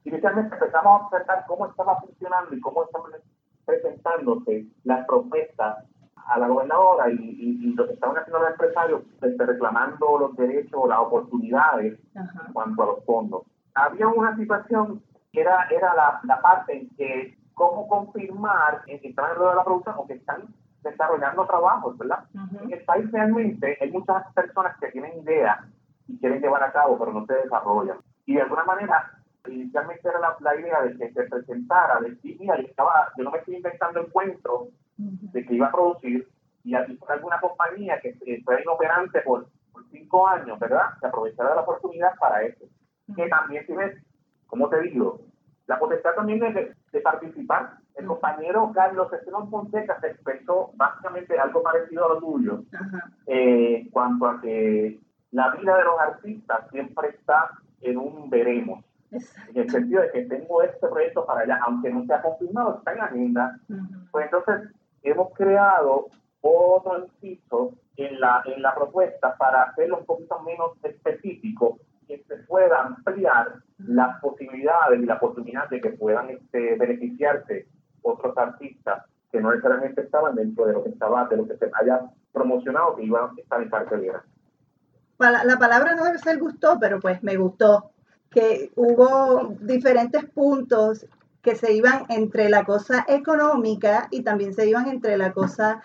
Inicialmente 0.04 0.54
empezamos 0.54 0.86
a 0.86 1.06
observar 1.06 1.44
cómo 1.48 1.66
estaba 1.66 2.00
funcionando 2.00 2.56
y 2.56 2.62
cómo 2.62 2.84
estaban 2.84 3.13
presentándose 3.66 4.68
las 4.84 5.08
propuestas 5.08 5.84
a 6.27 6.39
la 6.39 6.48
gobernadora 6.48 7.10
y, 7.10 7.16
y, 7.16 7.74
lo 7.74 7.88
que 7.88 7.94
estaban 7.94 8.18
haciendo 8.18 8.39
los 8.39 8.51
empresarios 8.51 9.01
este, 9.22 9.46
reclamando 9.46 10.20
los 10.20 10.36
derechos 10.36 10.74
o 10.75 10.88
las 10.88 11.00
oportunidades 11.00 11.98
en 12.13 12.54
cuanto 12.54 12.84
a 12.84 12.86
los 12.86 13.06
fondos. 13.06 13.44
Había 13.77 14.07
una 14.07 14.36
situación 14.36 15.01
que 15.31 15.41
era, 15.41 15.67
era 15.69 15.93
la, 15.93 16.19
la 16.24 16.41
parte 16.41 16.77
en 16.77 16.89
que 16.96 17.38
cómo 17.57 17.88
confirmar 17.88 18.84
que 18.86 18.96
están 18.96 19.31
en 19.31 19.39
de 19.39 19.55
la 19.55 19.63
producción 19.63 19.96
o 19.98 20.05
que 20.05 20.13
están 20.13 20.43
desarrollando 20.84 21.46
trabajos, 21.48 21.98
¿verdad? 21.98 22.24
En 22.62 22.72
el 22.72 22.84
país 22.86 23.12
realmente 23.12 23.77
hay 23.81 23.91
muchas 23.91 24.31
personas 24.34 24.77
que 24.79 24.91
tienen 24.91 25.19
ideas 25.24 25.57
y 26.07 26.19
quieren 26.19 26.39
llevar 26.39 26.63
a 26.63 26.72
cabo, 26.72 27.00
pero 27.00 27.12
no 27.13 27.25
se 27.25 27.34
desarrollan. 27.34 27.98
Y 28.27 28.36
de 28.36 28.43
alguna 28.43 28.63
manera, 28.63 29.12
inicialmente 29.48 30.07
era 30.07 30.19
la, 30.39 30.55
idea 30.55 30.81
de 30.84 30.98
que 30.98 31.12
se 31.12 31.24
presentara, 31.24 32.00
de 32.00 32.17
que, 32.19 32.38
mira, 32.39 32.55
estaba, 32.57 33.12
yo 33.17 33.24
no 33.24 33.31
me 33.31 33.39
estoy 33.39 33.55
inventando 33.55 34.01
el 34.01 34.12
cuento 34.12 34.67
de 34.98 35.46
que 35.46 35.55
iba 35.55 35.67
a 35.67 35.72
producir, 35.72 36.27
y 36.63 36.75
aquí 36.75 37.00
alguna 37.07 37.39
compañía 37.39 38.00
que 38.01 38.13
fue 38.46 38.62
inoperante 38.62 39.22
por, 39.22 39.48
por 39.72 39.84
cinco 39.89 40.27
años, 40.27 40.60
¿verdad? 40.60 40.91
Se 41.00 41.07
aprovechara 41.07 41.50
de 41.50 41.55
la 41.55 41.62
oportunidad 41.62 42.15
para 42.19 42.43
eso. 42.43 42.65
Que 43.16 43.28
también 43.28 43.66
tienes, 43.66 44.04
como 44.48 44.70
te 44.70 44.82
digo, 44.82 45.22
la 45.68 45.80
potestad 45.80 46.14
también 46.16 46.40
de, 46.40 46.74
de 46.92 47.02
participar. 47.02 47.78
El 47.96 48.06
compañero 48.06 48.72
Carlos 48.74 49.12
Esteban 49.12 49.50
Fonseca 49.50 50.00
se 50.00 50.08
expresó 50.08 50.72
básicamente 50.76 51.38
algo 51.40 51.64
parecido 51.64 52.06
a 52.06 52.14
lo 52.14 52.20
tuyo, 52.20 52.64
eh, 53.26 53.82
en 53.82 53.90
cuanto 53.90 54.28
a 54.28 54.40
que 54.40 55.00
la 55.32 55.50
vida 55.56 55.78
de 55.78 55.84
los 55.84 56.00
artistas 56.00 56.70
siempre 56.72 57.10
está 57.10 57.52
en 57.82 57.98
un 57.98 58.30
veremos. 58.30 58.84
En 59.12 59.62
el 59.62 59.70
sentido 59.70 60.02
de 60.02 60.12
que 60.12 60.26
tengo 60.26 60.62
este 60.62 60.88
proyecto 60.88 61.26
para 61.26 61.42
allá, 61.42 61.60
aunque 61.66 61.90
no 61.90 62.06
se 62.06 62.14
ha 62.14 62.22
confirmado, 62.22 62.78
está 62.78 62.92
en 62.92 62.98
la 62.98 63.06
agenda. 63.06 63.60
Pues 64.12 64.26
entonces 64.26 64.70
hemos 65.04 65.34
creado 65.34 66.08
otro 66.42 67.00
inciso 67.04 67.74
en 67.96 68.20
la, 68.20 68.44
en 68.46 68.62
la 68.62 68.76
propuesta 68.76 69.36
para 69.38 69.64
hacerlo 69.64 70.00
un 70.00 70.06
poquito 70.06 70.40
menos 70.42 70.72
específico 70.84 71.80
que 72.08 72.24
se 72.28 72.38
pueda 72.38 72.82
ampliar 72.82 73.56
las 73.80 74.20
posibilidades 74.22 75.00
y 75.02 75.06
la 75.06 75.16
oportunidad 75.16 75.70
de 75.70 75.82
que 75.82 75.90
puedan 75.92 76.30
este, 76.30 76.76
beneficiarse 76.76 77.68
otros 78.02 78.38
artistas 78.38 79.04
que 79.32 79.42
no 79.42 79.52
necesariamente 79.52 80.02
estaban 80.02 80.36
dentro 80.36 80.66
de 80.66 80.74
lo 80.74 80.84
que 80.84 80.90
estaba, 80.90 81.28
de 81.28 81.38
lo 81.38 81.48
que 81.48 81.58
se 81.58 81.70
haya 81.82 82.02
promocionado 82.32 82.96
que 82.96 83.04
iban 83.04 83.30
a 83.30 83.34
estar 83.42 83.62
en 83.62 83.70
cartelera. 83.70 84.24
La 85.20 85.58
palabra 85.58 85.96
no 85.96 86.06
debe 86.06 86.20
ser 86.20 86.38
gustó, 86.38 86.78
pero 86.80 87.00
pues 87.00 87.24
me 87.24 87.36
gustó 87.36 87.92
que 88.30 88.72
hubo 88.76 89.56
diferentes 89.62 90.26
puntos 90.26 91.08
que 91.42 91.56
se 91.56 91.74
iban 91.74 92.06
entre 92.10 92.50
la 92.50 92.66
cosa 92.66 93.06
económica 93.08 94.08
y 94.12 94.22
también 94.22 94.54
se 94.54 94.68
iban 94.68 94.88
entre 94.88 95.18
la 95.18 95.32
cosa 95.32 95.82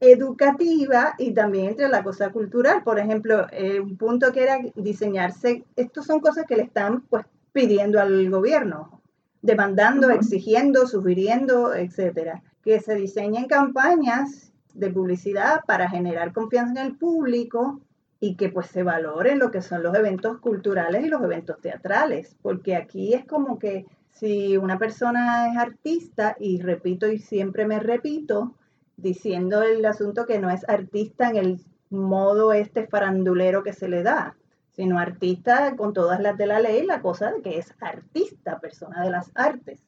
educativa 0.00 1.14
y 1.18 1.32
también 1.32 1.66
entre 1.66 1.88
la 1.88 2.02
cosa 2.02 2.30
cultural. 2.30 2.82
Por 2.82 2.98
ejemplo, 2.98 3.46
eh, 3.52 3.80
un 3.80 3.96
punto 3.96 4.32
que 4.32 4.42
era 4.42 4.58
diseñarse, 4.74 5.64
estos 5.76 6.06
son 6.06 6.20
cosas 6.20 6.46
que 6.46 6.56
le 6.56 6.62
están 6.62 7.02
pues 7.02 7.26
pidiendo 7.52 8.00
al 8.00 8.30
gobierno, 8.30 9.02
demandando, 9.42 10.10
exigiendo, 10.10 10.86
sugiriendo, 10.86 11.74
etcétera, 11.74 12.42
que 12.62 12.80
se 12.80 12.94
diseñen 12.94 13.46
campañas 13.46 14.52
de 14.74 14.90
publicidad 14.90 15.60
para 15.66 15.88
generar 15.88 16.32
confianza 16.32 16.80
en 16.80 16.86
el 16.86 16.96
público 16.96 17.80
y 18.20 18.36
que 18.36 18.50
pues 18.50 18.66
se 18.68 18.82
valore 18.82 19.34
lo 19.34 19.50
que 19.50 19.62
son 19.62 19.82
los 19.82 19.94
eventos 19.94 20.38
culturales 20.38 21.04
y 21.04 21.08
los 21.08 21.22
eventos 21.22 21.60
teatrales, 21.60 22.36
porque 22.42 22.76
aquí 22.76 23.14
es 23.14 23.24
como 23.24 23.58
que 23.58 23.86
si 24.10 24.56
una 24.58 24.78
persona 24.78 25.50
es 25.50 25.56
artista, 25.56 26.36
y 26.38 26.60
repito 26.60 27.10
y 27.10 27.18
siempre 27.18 27.66
me 27.66 27.80
repito, 27.80 28.54
diciendo 29.02 29.62
el 29.62 29.84
asunto 29.84 30.26
que 30.26 30.38
no 30.38 30.50
es 30.50 30.68
artista 30.68 31.30
en 31.30 31.36
el 31.36 31.60
modo 31.90 32.52
este 32.52 32.86
farandulero 32.86 33.62
que 33.62 33.72
se 33.72 33.88
le 33.88 34.02
da, 34.02 34.36
sino 34.72 34.98
artista 34.98 35.76
con 35.76 35.92
todas 35.92 36.20
las 36.20 36.36
de 36.36 36.46
la 36.46 36.60
ley, 36.60 36.86
la 36.86 37.02
cosa 37.02 37.32
de 37.32 37.42
que 37.42 37.58
es 37.58 37.74
artista, 37.80 38.60
persona 38.60 39.02
de 39.02 39.10
las 39.10 39.30
artes. 39.34 39.84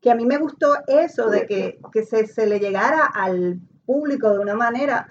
Que 0.00 0.10
a 0.10 0.14
mí 0.14 0.26
me 0.26 0.38
gustó 0.38 0.74
eso 0.86 1.30
de 1.30 1.46
que, 1.46 1.78
que 1.92 2.04
se, 2.04 2.26
se 2.26 2.46
le 2.46 2.60
llegara 2.60 3.04
al 3.06 3.60
público 3.86 4.30
de 4.30 4.38
una 4.38 4.54
manera 4.54 5.08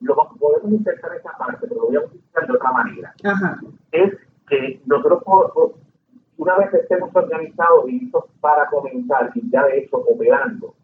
lo 0.00 0.14
podemos 0.38 0.72
intentar 0.72 1.14
esa 1.14 1.32
parte, 1.38 1.66
pero 1.66 1.74
lo 1.76 1.86
voy 1.86 1.96
a 1.96 2.00
utilizar 2.00 2.46
de 2.46 2.52
otra 2.52 2.72
manera. 2.72 3.14
Es 3.92 4.14
que 4.48 4.80
nosotros, 4.86 5.22
una 6.36 6.58
vez 6.58 6.74
estemos 6.74 7.10
organizados 7.14 7.88
y 7.88 8.00
listos 8.00 8.24
para 8.40 8.66
comenzar, 8.66 9.30
y 9.34 9.50
ya 9.50 9.64
de 9.64 9.78
hecho 9.78 9.96
operando, 9.96 10.74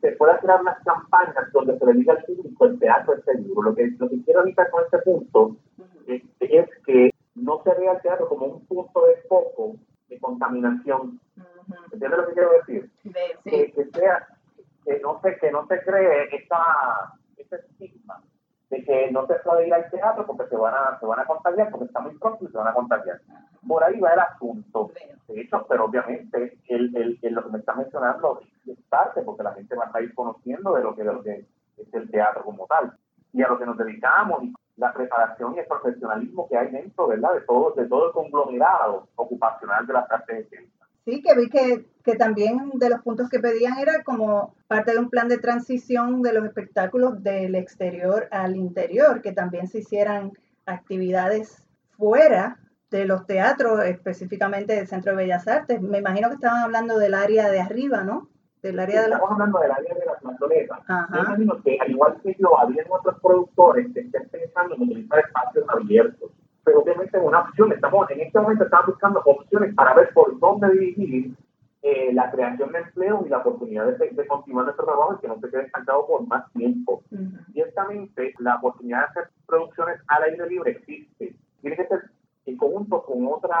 se 0.00 0.12
puede 0.12 0.38
crear 0.38 0.62
unas 0.62 0.82
campañas 0.82 1.52
donde 1.52 1.78
se 1.78 1.84
le 1.84 1.92
diga 1.92 2.14
al 2.14 2.24
público 2.24 2.64
el 2.64 2.78
teatro 2.78 3.14
es 3.14 3.24
seguro. 3.24 3.70
Lo 3.70 3.74
que, 3.74 3.90
lo 3.98 4.08
que 4.08 4.22
quiero 4.24 4.40
evitar 4.40 4.70
con 4.70 4.84
este 4.84 4.98
punto 4.98 5.56
es, 6.06 6.22
que 6.86 7.10
no 7.34 7.62
se 7.62 7.74
vea 7.74 7.92
el 7.92 8.00
teatro 8.00 8.28
como 8.28 8.46
un 8.46 8.66
punto 8.66 9.06
de 9.06 9.16
foco 9.28 9.74
de 10.08 10.18
contaminación. 10.20 11.20
¿Entiendes 11.92 12.18
lo 12.18 12.26
que 12.28 12.32
quiero 12.32 12.50
decir? 12.52 12.90
Que, 13.44 13.72
que, 13.72 13.84
sea, 13.90 14.26
que 14.86 15.00
no 15.00 15.20
se, 15.20 15.36
que 15.36 15.50
no 15.50 15.66
se 15.66 15.82
cree 15.82 16.34
esa, 16.34 17.12
ese 17.36 17.56
estigma 17.56 18.22
de 18.70 18.82
que 18.84 19.10
no 19.10 19.26
se 19.26 19.34
puede 19.34 19.66
ir 19.66 19.74
al 19.74 19.90
teatro 19.90 20.26
porque 20.26 20.48
se 20.48 20.56
van 20.56 20.72
a, 20.72 20.98
se 20.98 21.04
van 21.04 21.20
a 21.20 21.26
contagiar, 21.26 21.70
porque 21.70 21.84
está 21.84 22.00
muy 22.00 22.16
próximo 22.16 22.48
y 22.48 22.52
se 22.52 22.58
van 22.58 22.68
a 22.68 22.74
contagiar. 22.74 23.20
Por 23.68 23.84
ahí 23.84 24.00
va 24.00 24.14
el 24.14 24.20
asunto. 24.20 24.90
De 25.28 25.42
hecho, 25.42 25.66
pero 25.68 25.84
obviamente 25.84 26.58
el, 26.68 26.96
el, 26.96 27.18
el 27.20 27.34
lo 27.34 27.44
que 27.44 27.50
me 27.50 27.58
está 27.58 27.74
mencionando 27.74 28.40
es 28.40 28.51
parte, 28.92 29.22
porque 29.22 29.42
la 29.42 29.54
gente 29.54 29.74
va 29.74 29.90
a 29.92 30.02
ir 30.02 30.14
conociendo 30.14 30.74
de 30.74 30.82
lo 30.82 30.94
que, 30.94 31.02
de 31.02 31.12
lo 31.12 31.22
que 31.22 31.46
es 31.78 31.94
el 31.94 32.10
teatro 32.10 32.44
como 32.44 32.66
tal. 32.66 32.92
Y 33.32 33.42
a 33.42 33.48
lo 33.48 33.58
que 33.58 33.64
nos 33.64 33.78
dedicamos, 33.78 34.44
y 34.44 34.52
la 34.76 34.92
preparación 34.92 35.54
y 35.54 35.60
el 35.60 35.66
profesionalismo 35.66 36.46
que 36.48 36.58
hay 36.58 36.70
dentro, 36.70 37.08
¿verdad? 37.08 37.32
De 37.34 37.40
todo, 37.40 37.72
de 37.72 37.86
todo 37.86 38.08
el 38.08 38.12
conglomerado 38.12 39.08
ocupacional 39.16 39.86
de 39.86 39.92
las 39.94 40.10
artes 40.10 40.50
de 40.50 40.68
Sí, 41.04 41.22
que 41.22 41.34
vi 41.34 41.48
que, 41.48 41.86
que, 42.04 42.14
también 42.14 42.70
de 42.74 42.90
los 42.90 43.00
puntos 43.00 43.28
que 43.28 43.40
pedían 43.40 43.78
era 43.78 44.04
como 44.04 44.54
parte 44.68 44.92
de 44.92 44.98
un 44.98 45.10
plan 45.10 45.26
de 45.26 45.38
transición 45.38 46.22
de 46.22 46.32
los 46.32 46.44
espectáculos 46.44 47.22
del 47.24 47.56
exterior 47.56 48.28
al 48.30 48.54
interior, 48.54 49.20
que 49.20 49.32
también 49.32 49.66
se 49.66 49.78
hicieran 49.78 50.32
actividades 50.64 51.66
fuera 51.96 52.58
de 52.90 53.04
los 53.06 53.26
teatros, 53.26 53.82
específicamente 53.84 54.74
del 54.74 54.86
Centro 54.86 55.12
de 55.12 55.24
Bellas 55.24 55.48
Artes. 55.48 55.80
Me 55.80 55.98
imagino 55.98 56.28
que 56.28 56.34
estaban 56.34 56.62
hablando 56.62 56.98
del 56.98 57.14
área 57.14 57.50
de 57.50 57.60
arriba, 57.60 58.04
¿no? 58.04 58.28
Del 58.62 58.78
área 58.78 59.02
de 59.02 59.08
la... 59.08 59.16
Estamos 59.16 59.32
hablando 59.32 59.58
del 59.58 59.72
área 59.72 59.94
de. 59.94 60.02
Me 61.10 61.18
imagino 61.20 61.62
que, 61.62 61.78
al 61.80 61.90
igual 61.90 62.20
que 62.22 62.36
yo, 62.38 62.58
había 62.58 62.84
otros 62.88 63.20
productores 63.20 63.92
que 63.92 64.00
estén 64.00 64.28
pensando 64.28 64.74
en 64.76 64.82
utilizar 64.82 65.18
espacios 65.18 65.64
abiertos 65.68 66.30
pero 66.64 66.80
obviamente 66.80 67.16
es 67.16 67.22
una 67.22 67.40
opción. 67.40 67.72
Estamos, 67.72 68.10
en 68.10 68.20
este 68.20 68.40
momento 68.40 68.64
estamos 68.64 68.86
buscando 68.86 69.22
opciones 69.24 69.74
para 69.74 69.94
ver 69.94 70.12
por 70.12 70.38
dónde 70.38 70.70
dirigir 70.70 71.34
eh, 71.82 72.12
la 72.12 72.30
creación 72.30 72.70
de 72.72 72.78
empleo 72.78 73.24
y 73.26 73.28
la 73.28 73.38
oportunidad 73.38 73.86
de, 73.86 74.26
continuar 74.26 74.66
nuestro 74.66 74.84
trabajo 74.84 75.14
y 75.14 75.20
que 75.20 75.28
no 75.28 75.40
se 75.40 75.50
quede 75.50 75.62
estancado 75.62 76.06
por 76.06 76.26
más 76.26 76.50
tiempo. 76.52 77.02
Ciertamente, 77.52 78.34
la 78.38 78.56
oportunidad 78.56 79.00
de 79.00 79.04
hacer 79.06 79.30
producciones 79.46 80.00
al 80.06 80.22
aire 80.24 80.48
libre 80.48 80.70
existe. 80.72 81.34
Tiene 81.60 81.76
que 81.76 81.86
ser 81.86 82.10
en 82.46 82.56
conjunto 82.56 83.02
con 83.02 83.26
otra 83.26 83.56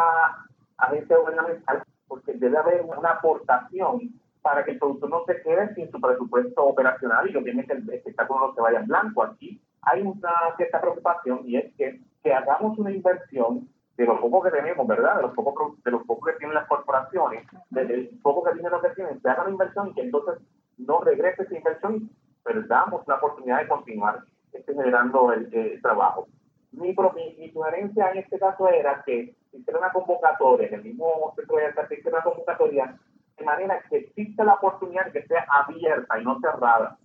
agencia 0.76 1.16
gubernamental, 1.16 1.82
porque 2.06 2.34
debe 2.34 2.58
haber 2.58 2.82
una 2.82 3.10
aportación 3.10 4.12
para 4.42 4.64
que 4.64 4.72
el 4.72 4.78
productor 4.78 5.08
no 5.08 5.24
se 5.24 5.40
quede 5.42 5.74
sin 5.74 5.90
su 5.90 6.00
presupuesto 6.00 6.64
operacional 6.64 7.30
y 7.30 7.36
obviamente 7.36 7.74
el 7.74 7.88
espectáculo 7.90 8.48
no 8.48 8.54
se 8.54 8.60
vaya 8.60 8.80
en 8.80 8.86
blanco. 8.86 9.22
Aquí 9.22 9.62
hay 9.82 10.02
una 10.02 10.32
cierta 10.56 10.80
preocupación 10.80 11.40
y 11.44 11.56
es 11.56 11.72
que, 11.76 12.00
que 12.22 12.34
hagamos 12.34 12.76
una 12.78 12.90
inversión 12.90 13.68
de 13.96 14.04
lo 14.04 14.20
poco 14.20 14.42
que 14.42 14.50
tenemos, 14.50 14.86
¿verdad? 14.86 15.16
De 15.16 15.22
los 15.22 15.34
pocos 15.34 15.82
de 15.82 15.90
los 15.90 16.04
pocos 16.04 16.32
que 16.32 16.38
tienen 16.38 16.54
las 16.54 16.66
corporaciones, 16.66 17.46
del 17.70 18.10
poco 18.22 18.42
que 18.42 18.56
dinero 18.56 18.80
que 18.80 18.90
tienen, 18.90 19.20
se 19.20 19.28
haga 19.28 19.42
una 19.42 19.52
inversión 19.52 19.88
y 19.88 19.94
que 19.94 20.02
entonces 20.02 20.42
no 20.78 21.00
regrese 21.00 21.42
esa 21.42 21.56
inversión, 21.56 22.10
pero 22.42 22.62
damos 22.62 23.06
la 23.06 23.16
oportunidad 23.16 23.60
de 23.60 23.68
continuar 23.68 24.24
este, 24.52 24.74
generando 24.74 25.32
el, 25.32 25.80
trabajo. 25.82 26.26
Mi, 26.72 26.94
mi, 27.38 27.50
sugerencia 27.50 28.10
en 28.10 28.18
este 28.18 28.38
caso 28.38 28.66
era 28.68 29.02
que 29.04 29.34
hiciera 29.52 29.78
una 29.78 29.92
convocatoria, 29.92 30.68
en 30.68 30.74
el 30.74 30.84
mismo 30.84 31.32
centro 31.36 31.56
de 31.56 31.66
arte, 31.66 31.94
hiciera 31.94 32.18
una 32.18 32.24
convocatoria 32.24 32.98
de 33.36 33.44
manera 33.44 33.80
que 33.88 33.98
exista 33.98 34.44
la 34.44 34.54
oportunidad 34.54 35.06
de 35.06 35.12
que 35.12 35.26
sea 35.26 35.46
abierta 35.48 36.20
y 36.20 36.24
no 36.24 36.38
cerrada. 36.40 36.98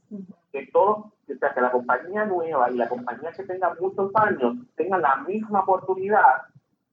Que 0.51 0.67
todos, 0.67 0.97
o 1.05 1.37
sea, 1.39 1.53
que 1.53 1.61
la 1.61 1.71
compañía 1.71 2.25
nueva 2.25 2.69
y 2.71 2.75
la 2.75 2.89
compañía 2.89 3.31
que 3.31 3.43
tenga 3.43 3.75
muchos 3.79 4.11
años 4.15 4.57
tengan 4.75 5.01
la 5.01 5.17
misma 5.27 5.61
oportunidad 5.61 6.43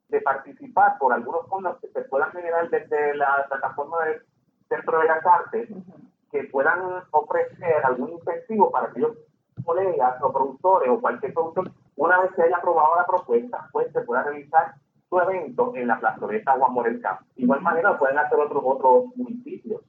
de 0.09 0.21
participar 0.21 0.99
por 0.99 1.13
algunos 1.13 1.47
fondos 1.49 1.79
que 1.81 1.89
se 1.89 2.03
puedan 2.03 2.31
generar 2.33 2.69
desde 2.71 3.17
la 3.17 3.47
plataforma 3.49 4.05
del 4.05 4.23
Centro 4.69 4.99
de 5.01 5.07
las 5.07 5.25
Artes, 5.25 5.69
que 6.31 6.45
puedan 6.45 7.03
ofrecer 7.11 7.85
algún 7.85 8.11
incentivo 8.11 8.71
para 8.71 8.91
que 8.91 9.01
ellos 9.01 9.17
colegas 9.65 10.21
o 10.23 10.33
productores 10.33 10.91
o 10.91 11.01
cualquier 11.01 11.33
productor, 11.33 11.71
una 11.97 12.21
vez 12.21 12.33
que 12.35 12.43
haya 12.43 12.57
aprobado 12.57 12.97
la 12.97 13.07
propuesta, 13.07 13.69
pues 13.73 13.93
se 13.93 14.01
pueda 14.03 14.25
realizar 15.23 15.35
evento 15.35 15.73
en 15.75 15.89
la 15.89 15.99
plazoleta 16.01 16.53
Juan 16.53 16.73
Morel 16.73 17.01
Camp. 17.01 17.21
Igual 17.37 17.63
manera 17.63 17.93
lo 17.93 17.99
pueden 17.99 18.19
hacer 18.19 18.39
otros 18.39 18.63
otros 18.65 19.17
municipios. 19.17 19.83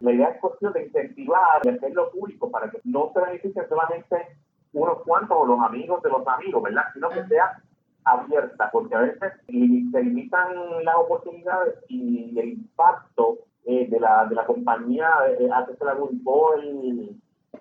La 0.00 0.12
idea 0.12 0.28
es 0.28 0.40
cuestión 0.40 0.72
de 0.72 0.84
incentivar, 0.86 1.62
de 1.62 1.70
hacerlo 1.70 2.10
público 2.10 2.50
para 2.50 2.70
que 2.70 2.80
no 2.84 3.10
se 3.14 3.20
beneficien 3.20 3.68
solamente 3.68 4.36
unos 4.72 5.02
cuantos 5.02 5.36
o 5.38 5.46
los 5.46 5.60
amigos 5.60 6.02
de 6.02 6.10
los 6.10 6.26
amigos, 6.26 6.62
¿verdad? 6.62 6.84
Sino 6.92 7.08
que 7.08 7.24
sea 7.26 7.62
abierta, 8.04 8.70
porque 8.72 8.94
a 8.94 9.00
veces 9.00 9.32
se 9.46 10.02
limitan 10.02 10.84
las 10.84 10.96
oportunidades 10.96 11.74
y 11.88 12.38
el 12.38 12.48
impacto 12.50 13.38
eh, 13.64 13.88
de, 13.88 14.00
la, 14.00 14.24
de 14.26 14.34
la 14.34 14.46
compañía 14.46 15.10
eh, 15.38 15.48
hace 15.52 15.76
que 15.76 15.84
la 15.84 15.94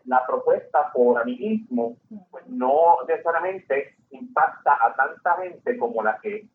la 0.06 0.26
propuesta 0.26 0.92
por 0.94 1.20
amiguismo 1.20 1.98
pues 2.32 2.48
no 2.48 2.98
necesariamente 3.08 3.96
impacta 4.12 4.78
a 4.82 4.96
tanta 4.96 5.42
gente 5.42 5.78
como 5.78 6.02
la 6.04 6.20
que 6.20 6.48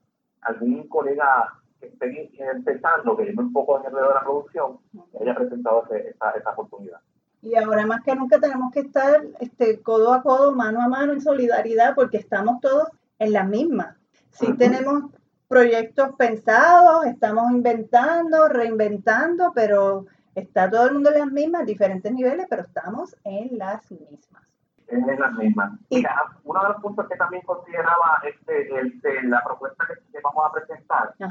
algún 0.45 0.89
colega 0.89 1.53
que 1.81 1.87
esté 1.87 2.31
empezando, 2.39 3.17
que 3.17 3.25
lleve 3.25 3.43
un 3.43 3.53
poco 3.53 3.79
el 3.79 3.93
de 3.93 4.01
la 4.01 4.23
producción, 4.23 4.79
haya 5.21 5.35
presentado 5.35 5.85
esa, 5.91 6.31
esa 6.31 6.51
oportunidad. 6.51 7.01
Y 7.43 7.57
ahora 7.57 7.85
más 7.85 8.03
que 8.03 8.15
nunca 8.15 8.41
tenemos 8.41 8.73
que 8.73 8.81
estar 8.81 9.23
este, 9.39 9.83
codo 9.83 10.15
a 10.15 10.23
codo, 10.23 10.53
mano 10.53 10.81
a 10.81 10.89
mano, 10.89 11.13
en 11.13 11.21
solidaridad, 11.21 11.95
porque 11.95 12.17
estamos 12.17 12.61
todos 12.61 12.89
en 13.19 13.33
la 13.33 13.45
misma. 13.45 13.99
Si 14.31 14.53
tenemos 14.55 15.11
proyectos 15.47 16.15
pensados, 16.17 17.05
estamos 17.05 17.51
inventando, 17.51 18.49
reinventando, 18.49 19.53
pero 19.55 20.07
está 20.35 20.71
todo 20.71 20.87
el 20.87 20.95
mundo 20.95 21.11
en 21.11 21.19
las 21.19 21.31
mismas, 21.31 21.67
diferentes 21.67 22.11
niveles, 22.13 22.47
pero 22.49 22.63
estamos 22.63 23.15
en 23.25 23.59
las 23.59 23.91
mismas. 23.91 24.43
En 24.89 25.19
las 25.19 25.33
mismas. 25.33 25.73
Mira, 25.91 26.15
uno 26.45 26.63
de 26.63 26.69
los 26.69 26.83
puntos 26.83 27.09
que 27.09 27.17
también 27.17 27.43
consideraba 27.45 28.19
este, 28.23 28.79
el, 28.79 29.01
la 29.31 29.43
propuesta 29.43 29.87
que, 30.13 30.21
vamos 30.21 30.45
a 30.47 30.53
presentar 30.53 31.15
es 31.19 31.31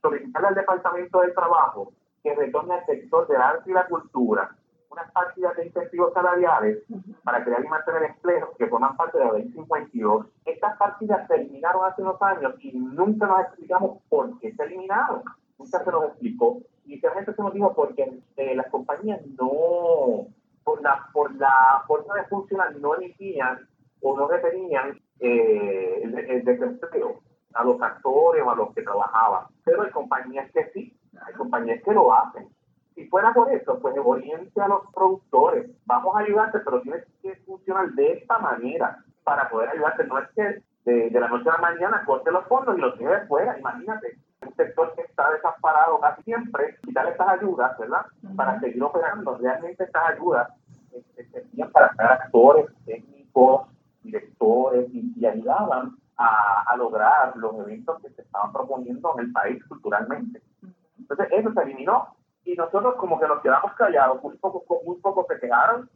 solicitarle 0.00 0.48
al 0.48 0.54
Departamento 0.54 1.20
del 1.20 1.34
Trabajo 1.34 1.92
que 2.22 2.34
retorne 2.34 2.74
al 2.74 2.86
sector 2.86 3.26
del 3.28 3.40
arte 3.40 3.70
y 3.70 3.74
la 3.74 3.86
cultura 3.86 4.50
unas 4.96 5.12
partidas 5.12 5.54
de 5.56 5.66
incentivos 5.66 6.12
salariales 6.14 6.82
para 7.22 7.44
crear 7.44 7.62
y 7.62 7.68
mantener 7.68 8.04
empleos 8.04 8.50
que 8.56 8.66
forman 8.66 8.96
parte 8.96 9.18
de 9.18 9.24
la 9.24 9.32
ley 9.32 9.52
52. 9.52 10.26
Estas 10.46 10.76
partidas 10.78 11.26
se 11.28 11.34
eliminaron 11.34 11.84
hace 11.84 12.02
unos 12.02 12.20
años 12.22 12.54
y 12.60 12.72
nunca 12.72 13.26
nos 13.26 13.40
explicamos 13.40 13.98
por 14.08 14.38
qué 14.38 14.52
se 14.54 14.62
eliminaron. 14.62 15.22
Nunca 15.58 15.84
se 15.84 15.90
nos 15.90 16.04
explicó. 16.04 16.60
Inicialmente 16.86 17.34
se 17.34 17.42
nos 17.42 17.52
dijo 17.52 17.74
porque 17.74 18.20
eh, 18.36 18.54
las 18.54 18.68
compañías 18.68 19.20
no, 19.38 20.28
por 20.66 20.82
la, 20.82 21.08
por 21.12 21.32
la 21.36 21.84
forma 21.86 22.16
de 22.16 22.24
funcionar, 22.24 22.74
no 22.76 22.96
emitían 22.96 23.68
o 24.02 24.16
no 24.16 24.26
retenían 24.26 25.00
eh, 25.20 26.02
el, 26.02 26.44
desempleo 26.44 27.20
a 27.54 27.64
los 27.64 27.80
actores 27.80 28.42
o 28.44 28.50
a 28.50 28.56
los 28.56 28.74
que 28.74 28.82
trabajaban. 28.82 29.46
Pero 29.64 29.82
hay 29.82 29.90
compañías 29.92 30.50
que 30.50 30.68
sí, 30.74 30.98
hay 31.24 31.34
compañías 31.34 31.80
que 31.84 31.92
lo 31.92 32.12
hacen 32.12 32.48
si 32.96 33.06
fuera 33.08 33.32
por 33.34 33.52
eso, 33.52 33.78
pues 33.78 33.94
oriente 34.02 34.58
a 34.58 34.68
los 34.68 34.90
productores. 34.92 35.70
Vamos 35.84 36.16
a 36.16 36.20
ayudarte, 36.20 36.60
pero 36.60 36.80
tienes 36.80 37.04
que 37.20 37.36
funcionar 37.44 37.90
de 37.90 38.12
esta 38.14 38.38
manera 38.38 39.04
para 39.22 39.50
poder 39.50 39.68
ayudarte. 39.68 40.06
No 40.06 40.18
es 40.18 40.28
que 40.34 40.62
de, 40.86 41.10
la 41.20 41.28
noche 41.28 41.50
a 41.50 41.60
la 41.60 41.70
mañana 41.70 42.04
corte 42.06 42.32
los 42.32 42.46
fondos 42.46 42.76
y 42.76 42.80
los 42.80 42.98
lleve 42.98 43.26
fuera. 43.26 43.58
Imagínate, 43.58 44.16
un 44.42 44.54
sector 44.54 44.94
que 44.94 45.02
está 45.02 45.30
desamparado 45.30 46.00
casi 46.00 46.22
siempre, 46.22 46.76
quitarle 46.82 47.12
estas 47.12 47.28
ayudas, 47.28 47.78
¿verdad? 47.78 48.06
Para 48.36 48.60
seguir 48.60 48.82
operando. 48.82 49.36
Realmente 49.38 49.84
estas 49.84 50.10
ayudas 50.10 50.48
este, 50.92 51.26
servían 51.30 51.70
para 51.70 51.90
crear 51.90 52.12
actores, 52.12 52.66
técnicos, 52.84 53.68
directores 54.02 54.88
y, 54.92 55.26
ayudaban 55.26 55.96
a, 56.16 56.64
a, 56.70 56.76
lograr 56.76 57.36
los 57.36 57.58
eventos 57.60 58.00
que 58.00 58.10
se 58.10 58.22
estaban 58.22 58.52
proponiendo 58.52 59.12
en 59.16 59.24
el 59.26 59.32
país 59.32 59.62
culturalmente. 59.64 60.42
Entonces, 60.98 61.28
eso 61.32 61.52
se 61.52 61.62
eliminó 61.62 62.16
y 62.44 62.54
nosotros 62.54 62.94
como 62.96 63.18
que 63.18 63.26
nos 63.26 63.42
quedamos 63.42 63.72
callados, 63.74 64.22
muy 64.22 64.36
pocos 64.36 64.62
muy 64.84 64.96
poco 65.00 65.26
se 65.28 65.38
quejaron. 65.40 65.90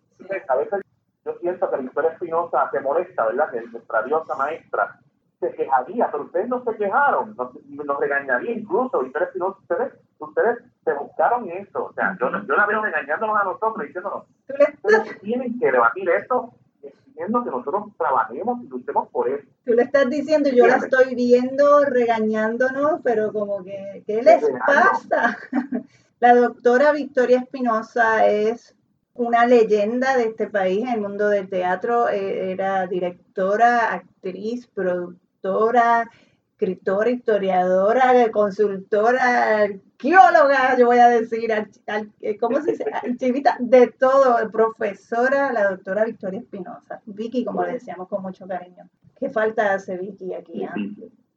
a 0.49 0.57
veces 0.57 0.83
yo 1.25 1.35
siento 1.41 1.71
que 1.71 1.77
Victoria 1.77 2.11
Espinosa 2.11 2.69
se 2.73 2.81
molesta, 2.81 3.27
¿verdad? 3.27 3.51
Que 3.51 3.63
nuestra 3.63 4.03
diosa 4.03 4.35
maestra 4.35 4.99
se 5.41 5.51
quejaría, 5.55 6.11
pero 6.11 6.25
ustedes 6.25 6.49
no 6.49 6.63
se 6.63 6.77
quejaron, 6.77 7.35
nos, 7.35 7.55
nos 7.67 7.99
regañaría 7.99 8.53
incluso. 8.53 9.01
Victoria 9.01 9.29
Espinosa, 9.29 9.59
ustedes, 9.59 9.93
ustedes 10.19 10.59
se 10.85 10.93
buscaron 10.93 11.49
eso. 11.51 11.87
O 11.87 11.93
sea, 11.95 12.17
yo, 12.21 12.31
yo 12.31 12.55
la 12.57 12.67
veo 12.67 12.83
regañándonos 12.83 13.41
a 13.41 13.45
nosotros, 13.45 13.87
diciéndonos, 13.87 14.25
ustedes 14.49 15.21
tienen 15.21 15.59
que 15.59 15.73
debatir 15.73 16.09
esto 16.11 16.53
diciendo 16.83 17.45
que 17.45 17.51
nosotros 17.51 17.85
trabajemos 17.99 18.63
y 18.63 18.69
luchemos 18.69 19.09
por 19.09 19.29
eso. 19.29 19.47
Tú 19.65 19.73
le 19.73 19.83
estás 19.83 20.09
diciendo, 20.09 20.51
yo 20.51 20.67
la 20.67 20.77
estoy 20.77 21.15
viendo 21.15 21.85
regañándonos, 21.85 23.01
pero 23.03 23.33
como 23.33 23.65
que, 23.65 24.03
¿qué 24.07 24.23
les 24.23 24.45
pasa? 24.67 25.39
La 26.21 26.35
doctora 26.35 26.93
Victoria 26.93 27.39
Espinosa 27.39 28.27
es 28.27 28.77
una 29.15 29.47
leyenda 29.47 30.19
de 30.19 30.25
este 30.25 30.49
país 30.49 30.83
en 30.83 30.89
el 30.89 31.01
mundo 31.01 31.29
del 31.29 31.49
teatro. 31.49 32.11
Eh, 32.11 32.53
era 32.53 32.87
directora, 32.87 33.95
actriz, 33.95 34.67
productora, 34.67 35.30
escritora, 36.61 37.11
historiadora, 37.11 38.31
consultora, 38.31 39.63
arqueóloga, 39.63 40.77
yo 40.79 40.87
voy 40.87 40.99
a 40.99 41.09
decir, 41.09 41.51
eh, 41.51 42.37
¿cómo 42.39 42.61
se 42.61 42.73
dice? 42.73 42.85
Archivista, 42.93 43.57
de 43.61 43.87
todo, 43.89 44.51
profesora, 44.51 45.53
la 45.53 45.71
doctora 45.71 46.05
Victoria 46.05 46.41
Espinosa. 46.41 47.01
Vicky, 47.07 47.45
como 47.45 47.65
le 47.65 47.73
decíamos 47.73 48.09
con 48.09 48.23
mucho 48.23 48.47
cariño. 48.47 48.89
¿Qué 49.19 49.31
falta 49.31 49.73
hace 49.73 49.97
Vicky 49.97 50.35
aquí? 50.35 50.65
Ah? 50.65 50.75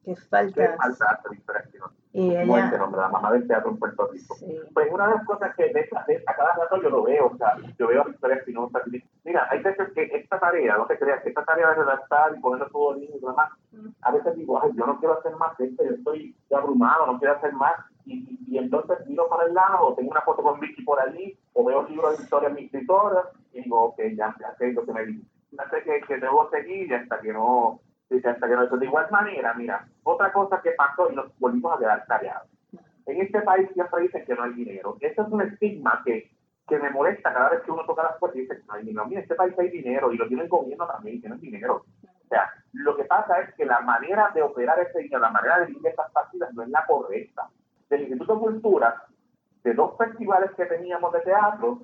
¿Qué 0.03 0.15
falta? 0.15 0.53
¿Qué 0.53 0.77
falta 0.77 1.21
Victoria 1.29 1.61
Espinosa? 1.61 1.93
Y 2.13 2.29
ella... 2.35 2.77
nombre, 2.77 3.01
la 3.01 3.07
mamá 3.07 3.31
del 3.31 3.47
teatro 3.47 3.71
en 3.71 3.77
Puerto 3.77 4.07
Rico. 4.11 4.35
Pues 4.73 4.91
una 4.91 5.07
de 5.07 5.15
las 5.15 5.25
cosas 5.25 5.55
que 5.55 5.63
de, 5.63 5.73
de 5.73 6.23
a 6.27 6.35
cada 6.35 6.53
rato 6.55 6.81
yo 6.81 6.89
lo 6.89 7.03
veo, 7.03 7.27
o 7.27 7.37
sea, 7.37 7.57
yo 7.79 7.87
veo 7.87 8.01
a 8.01 8.05
Victoria 8.05 8.37
Espinosa. 8.37 8.81
Mira, 9.23 9.47
hay 9.49 9.63
veces 9.63 9.91
que 9.93 10.03
esta 10.13 10.39
tarea, 10.39 10.77
no 10.77 10.85
te 10.85 10.99
creas, 10.99 11.25
esta 11.25 11.43
tarea 11.43 11.69
de 11.69 11.75
redactar 11.75 12.35
y 12.35 12.39
ponerlo 12.39 12.67
todo 12.69 12.95
lindo 12.95 13.17
y 13.17 13.19
demás, 13.19 13.49
a 14.01 14.11
veces 14.11 14.35
digo, 14.35 14.61
ay, 14.61 14.71
yo 14.75 14.85
no 14.85 14.99
quiero 14.99 15.17
hacer 15.17 15.35
más 15.37 15.59
esto, 15.59 15.83
yo 15.83 15.91
estoy 15.91 16.35
abrumado, 16.55 17.07
no 17.07 17.17
quiero 17.17 17.35
hacer 17.35 17.53
más. 17.53 17.73
Y, 18.05 18.37
y, 18.47 18.57
entonces 18.57 18.97
miro 19.07 19.27
para 19.29 19.45
el 19.45 19.53
lado, 19.53 19.95
tengo 19.95 20.11
una 20.11 20.21
foto 20.21 20.43
con 20.43 20.59
Vicky 20.59 20.83
por 20.83 20.99
allí, 20.99 21.35
o 21.53 21.63
veo 21.63 21.87
libros 21.87 22.17
de 22.17 22.23
historia 22.23 22.49
de 22.49 22.55
mi 22.55 22.65
escritora, 22.65 23.23
y 23.53 23.61
digo, 23.61 23.85
ok, 23.85 23.99
ya, 24.15 24.35
ya 24.39 24.53
sé 24.57 24.73
lo 24.73 24.85
que 24.85 24.93
me 24.93 25.05
dice. 25.05 25.25
Ya 25.51 25.69
sé 25.69 25.83
que, 25.83 26.01
que 26.01 26.17
debo 26.17 26.49
seguir 26.49 26.91
y 26.91 26.93
hasta 26.93 27.19
que 27.21 27.31
no, 27.31 27.79
hasta 28.17 28.47
que 28.47 28.55
no. 28.55 28.65
De 28.65 28.85
igual 28.85 29.07
manera, 29.11 29.53
mira, 29.53 29.87
otra 30.03 30.31
cosa 30.31 30.61
que 30.61 30.71
pasó 30.71 31.09
y 31.11 31.15
nos 31.15 31.37
volvimos 31.39 31.75
a 31.75 31.79
quedar 31.79 32.05
tareados 32.05 32.47
en 33.05 33.21
este 33.21 33.41
país 33.41 33.69
siempre 33.73 34.03
dicen 34.03 34.25
que 34.25 34.35
no 34.35 34.43
hay 34.43 34.53
dinero. 34.53 34.97
Eso 34.99 35.21
es 35.21 35.27
un 35.29 35.41
estigma 35.41 36.01
que, 36.05 36.31
que 36.67 36.79
me 36.79 36.89
molesta 36.89 37.33
cada 37.33 37.49
vez 37.49 37.61
que 37.63 37.71
uno 37.71 37.85
toca 37.85 38.03
las 38.03 38.17
puertas 38.17 38.37
y 38.37 38.41
dice 38.41 38.57
que 38.57 38.65
no 38.65 38.73
hay 38.73 38.83
dinero. 38.83 39.05
Mira, 39.05 39.19
en 39.19 39.23
este 39.23 39.35
país 39.35 39.53
hay 39.57 39.69
dinero 39.69 40.11
y 40.11 40.17
lo 40.17 40.27
tiene 40.27 40.43
el 40.43 40.49
gobierno 40.49 40.87
también, 40.87 41.19
tienen 41.19 41.39
dinero. 41.39 41.85
O 42.03 42.27
sea, 42.29 42.49
lo 42.73 42.95
que 42.95 43.03
pasa 43.05 43.41
es 43.41 43.53
que 43.55 43.65
la 43.65 43.81
manera 43.81 44.31
de 44.33 44.41
operar 44.41 44.79
ese 44.79 44.99
dinero, 44.99 45.21
la 45.21 45.31
manera 45.31 45.59
de 45.59 45.67
vivir 45.67 45.87
estas 45.87 46.11
partidas 46.11 46.53
no 46.53 46.63
es 46.63 46.69
la 46.69 46.85
correcta. 46.85 47.49
Del 47.89 48.01
Instituto 48.01 48.35
de 48.35 48.39
Cultura, 48.39 49.03
de 49.63 49.73
dos 49.73 49.97
festivales 49.97 50.51
que 50.55 50.65
teníamos 50.65 51.11
de 51.13 51.19
teatro, 51.21 51.81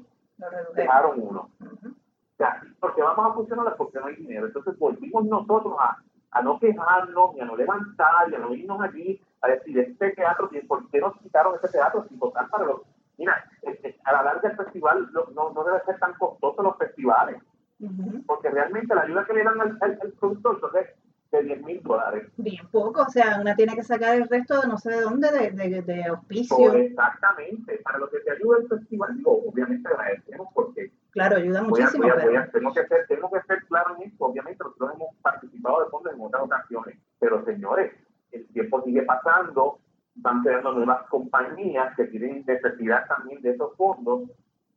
dejaron 0.74 1.20
uno. 1.22 1.50
O 1.62 2.38
sea, 2.38 2.62
porque 2.80 3.02
vamos 3.02 3.30
a 3.30 3.34
funcionar 3.34 3.76
porque 3.76 4.00
no 4.00 4.08
hay 4.08 4.16
dinero. 4.16 4.48
Entonces 4.48 4.80
volvimos 4.80 5.26
nosotros 5.26 5.76
a, 5.78 5.98
a 6.32 6.42
no 6.42 6.60
quejarnos, 6.60 7.34
ni 7.34 7.42
a 7.42 7.46
no 7.46 7.56
levantar, 7.56 8.30
y 8.30 8.36
a 8.36 8.40
no 8.40 8.54
irnos 8.54 8.82
allí 8.82 9.22
a 9.42 9.48
decir, 9.48 9.80
este 9.80 10.12
teatro, 10.12 10.50
¿por 10.68 10.90
qué 10.90 11.00
nos 11.00 11.18
quitaron 11.18 11.56
este 11.56 11.70
teatro? 11.70 12.04
Es 12.06 12.12
importante 12.12 12.52
para 12.52 12.66
los... 12.66 12.82
Mira, 13.18 13.44
a 14.06 14.14
la 14.14 14.24
larga 14.24 14.50
el 14.50 14.58
festival 14.58 15.10
no, 15.12 15.52
no 15.52 15.64
debe 15.64 15.82
ser 15.86 16.00
tan 16.00 16.14
costoso 16.14 16.62
los 16.64 16.78
festivales, 16.78 17.42
porque 18.26 18.50
realmente 18.50 18.96
la 18.96 19.02
ayuda 19.02 19.26
que 19.26 19.34
le 19.34 19.44
dan 19.44 19.60
al, 19.60 19.78
al, 19.82 19.98
productor 20.20 20.60
son 20.62 20.72
de, 20.72 20.96
de 21.38 21.44
10 21.44 21.64
mil 21.64 21.84
dólares. 21.84 22.30
Bien 22.38 22.66
poco, 22.72 23.02
o 23.02 23.10
sea, 23.10 23.40
una 23.42 23.56
tiene 23.56 23.76
que 23.76 23.84
sacar 23.84 24.16
el 24.16 24.30
resto 24.30 24.62
de 24.62 24.68
no 24.70 24.78
sé 24.78 24.92
de 24.92 25.02
dónde, 25.02 25.32
de, 25.32 25.52
de, 25.52 25.82
de 25.82 26.06
auspicio. 26.06 26.74
exactamente, 26.74 27.82
para 27.84 27.98
lo 27.98 28.10
que 28.10 28.20
te 28.20 28.32
ayuda 28.32 28.60
el 28.60 28.70
festival, 28.70 29.18
digo, 29.18 29.44
obviamente 29.46 29.90
agradecemos 29.90 30.48
porque... 30.54 30.92
Claro, 31.12 31.38
ayuda 31.38 31.64
muchísimo. 31.64 32.06
tenemos, 32.52 32.74
que 32.74 32.86
ser, 32.88 33.08
tenemos 33.08 33.32
que 33.32 33.42
ser 33.42 33.66
claros 33.68 34.00
en 34.00 34.10
esto, 34.10 34.26
obviamente 34.26 34.64
nosotros 34.64 34.92
hemos 34.96 35.16
participado 35.22 35.84
de 35.84 35.90
fondo 35.90 36.12
en 36.12 36.22
otras 36.22 36.44
ocasiones, 36.44 36.98
pero 37.20 37.44
señores, 37.46 37.94
el 38.32 38.48
tiempo 38.50 38.84
sigue 38.84 39.02
pasando, 39.04 39.80
van 40.16 40.44
creando 40.44 40.72
nuevas 40.74 41.08
compañías 41.08 41.96
que 41.96 42.06
tienen 42.06 42.44
necesidad 42.46 43.08
también 43.08 43.42
de 43.42 43.52
esos 43.52 43.76
fondos 43.76 44.30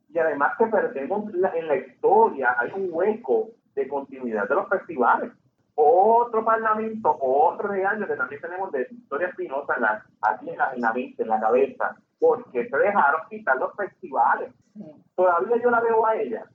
y 0.09 0.19
además 0.19 0.53
que 0.57 0.67
perdemos 0.67 1.33
en 1.33 1.67
la 1.67 1.75
historia, 1.75 2.55
hay 2.59 2.71
un 2.75 2.89
hueco 2.91 3.49
de 3.75 3.87
continuidad 3.87 4.47
de 4.47 4.55
los 4.55 4.69
festivales. 4.69 5.31
Otro 5.75 6.45
parlamento, 6.45 7.17
otro 7.19 7.69
regaño 7.69 8.05
que 8.05 8.15
también 8.15 8.39
tenemos 8.39 8.71
de 8.71 8.85
Victoria 8.91 9.29
Espinosa 9.29 9.75
la, 9.79 10.05
aquí 10.21 10.51
en 10.51 10.57
la, 10.57 10.73
en 10.73 10.81
la 10.81 10.93
en 10.95 11.27
la 11.27 11.39
cabeza, 11.39 11.97
porque 12.19 12.69
se 12.69 12.77
dejaron 12.77 13.21
quitar 13.29 13.57
los 13.57 13.75
festivales. 13.75 14.51
Todavía 15.15 15.57
yo 15.61 15.69
la 15.69 15.81
veo 15.81 16.05
a 16.05 16.15
ella, 16.15 16.45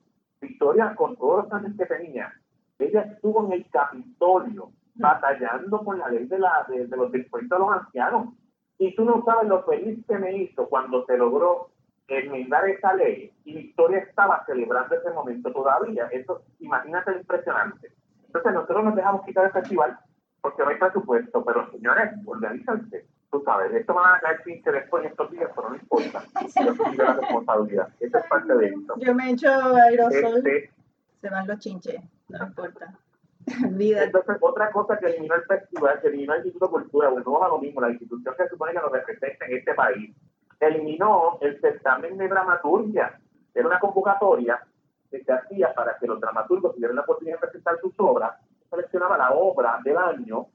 Victoria, 0.40 0.94
con 0.94 1.16
todos 1.16 1.44
los 1.44 1.52
años 1.52 1.76
que 1.76 1.86
tenía, 1.86 2.32
ella 2.78 3.02
estuvo 3.02 3.44
en 3.46 3.52
el 3.52 3.70
Capitolio 3.70 4.70
batallando 4.94 5.84
con 5.84 5.98
la 5.98 6.08
ley 6.08 6.26
de, 6.26 6.38
la, 6.38 6.66
de, 6.68 6.86
los 6.96 7.14
impuestos 7.14 7.56
a 7.56 7.58
los 7.58 7.72
ancianos. 7.72 8.34
Y 8.78 8.94
tú 8.94 9.04
no 9.04 9.24
sabes 9.24 9.48
lo 9.48 9.64
feliz 9.64 10.04
que 10.06 10.18
me 10.18 10.36
hizo 10.36 10.68
cuando 10.68 11.04
se 11.06 11.16
logró 11.16 11.70
enmendar 12.06 12.68
esa 12.68 12.94
ley 12.94 13.32
y 13.44 13.54
Victoria 13.54 13.98
estaba 13.98 14.44
celebrando 14.46 14.94
ese 14.94 15.10
momento 15.10 15.52
todavía. 15.52 16.06
Eso, 16.12 16.42
imagínate 16.60 17.12
lo 17.12 17.18
impresionante. 17.18 17.92
Entonces 18.26 18.52
nosotros 18.52 18.84
nos 18.84 18.96
dejamos 18.96 19.24
quitar 19.24 19.46
el 19.46 19.52
festival 19.52 19.98
porque 20.40 20.62
no 20.62 20.68
hay 20.68 20.78
presupuesto, 20.78 21.44
pero 21.44 21.70
señores, 21.70 22.12
organízanse. 22.24 23.06
Tú 23.30 23.42
sabes, 23.44 23.72
esto 23.74 23.92
van 23.92 24.14
a 24.14 24.20
caer 24.20 24.42
15 24.42 24.72
después 24.72 25.04
en 25.04 25.10
estos 25.10 25.30
días, 25.30 25.50
pero 25.54 25.68
no 25.68 25.76
importa. 25.76 26.22
Yo 26.64 26.74
soy 26.74 26.96
la 26.96 27.12
responsabilidad. 27.14 27.88
Esa 28.00 28.18
es 28.20 28.26
parte 28.26 28.54
de 28.54 28.66
esto. 28.68 28.94
Yo 28.98 29.14
me 29.14 29.28
he 29.28 29.32
hecho 29.32 29.48
aerosol. 29.48 30.38
Este, 30.38 30.70
Se 31.20 31.28
van 31.28 31.46
los 31.46 31.58
chinches, 31.58 32.00
no 32.28 32.46
importa. 32.46 32.94
Entonces, 33.46 34.36
otra 34.40 34.70
cosa 34.70 34.98
que 34.98 35.06
eliminó 35.06 35.34
el 35.34 35.42
festival, 35.42 36.00
que 36.00 36.08
eliminó 36.08 36.34
el 36.34 36.40
Instituto 36.40 36.66
de 36.66 36.82
Cultura, 36.82 37.08
volvemos 37.08 37.42
a 37.42 37.48
lo 37.48 37.58
mismo, 37.58 37.80
la 37.80 37.90
institución 37.90 38.34
que 38.36 38.48
supone 38.48 38.72
que 38.72 38.80
nos 38.80 38.92
representa 38.92 39.46
en 39.46 39.56
este 39.56 39.74
país, 39.74 40.14
eliminó 40.60 41.38
el 41.40 41.60
certamen 41.60 42.16
de 42.18 42.28
dramaturgia. 42.28 43.18
Era 43.54 43.66
una 43.66 43.80
convocatoria 43.80 44.62
que 45.10 45.22
se 45.22 45.32
hacía 45.32 45.72
para 45.74 45.96
que 45.98 46.06
los 46.06 46.20
dramaturgos 46.20 46.74
tuvieran 46.74 46.96
la 46.96 47.02
oportunidad 47.02 47.36
de 47.36 47.46
presentar 47.46 47.78
sus 47.80 47.92
obras, 47.98 48.36
seleccionaba 48.68 49.16
la 49.16 49.32
obra 49.32 49.78
del 49.82 49.96
año, 49.96 50.46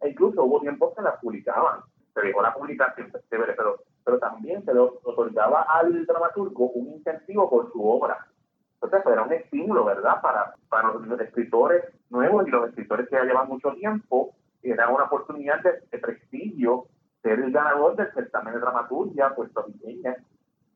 e 0.00 0.10
incluso 0.10 0.44
hubo 0.44 0.60
tiempos 0.60 0.94
que 0.94 1.02
la 1.02 1.18
publicaban. 1.18 1.80
Se 2.14 2.20
dejó 2.20 2.42
la 2.42 2.54
publicación, 2.54 3.10
pues, 3.10 3.24
pero, 3.28 3.82
pero 4.04 4.18
también 4.18 4.64
se 4.64 4.74
le 4.74 4.80
otorgaba 4.80 5.62
al 5.62 6.04
dramaturgo 6.04 6.70
un 6.70 6.94
incentivo 6.94 7.48
por 7.48 7.72
su 7.72 7.86
obra. 7.86 8.26
Entonces, 8.74 9.12
era 9.12 9.22
un 9.22 9.32
estímulo, 9.32 9.84
¿verdad? 9.84 10.20
Para, 10.20 10.54
para 10.68 10.92
los, 10.92 11.20
escritores 11.20 11.84
nuevos 12.10 12.46
y 12.46 12.50
los 12.50 12.68
escritores 12.68 13.08
que 13.08 13.16
ya 13.16 13.24
llevan 13.24 13.48
mucho 13.48 13.72
tiempo, 13.72 14.34
era 14.62 14.88
una 14.88 15.04
oportunidad 15.04 15.62
de, 15.62 15.98
prestigio 15.98 16.86
ser 17.22 17.38
el 17.38 17.52
ganador 17.52 17.96
del 17.96 18.12
certamen 18.12 18.54
de 18.54 18.60
dramaturgia 18.60 19.34
puertorriqueña. 19.34 20.16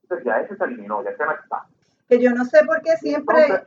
Entonces, 0.02 0.24
ya 0.24 0.40
ese 0.40 0.56
se 0.56 0.64
eliminó, 0.64 1.02
ya 1.02 1.16
se 1.16 1.24
no 1.24 1.32
está 1.32 1.66
que 2.08 2.20
yo 2.20 2.30
no 2.30 2.44
sé 2.44 2.64
por 2.64 2.82
qué 2.82 2.96
siempre 2.96 3.64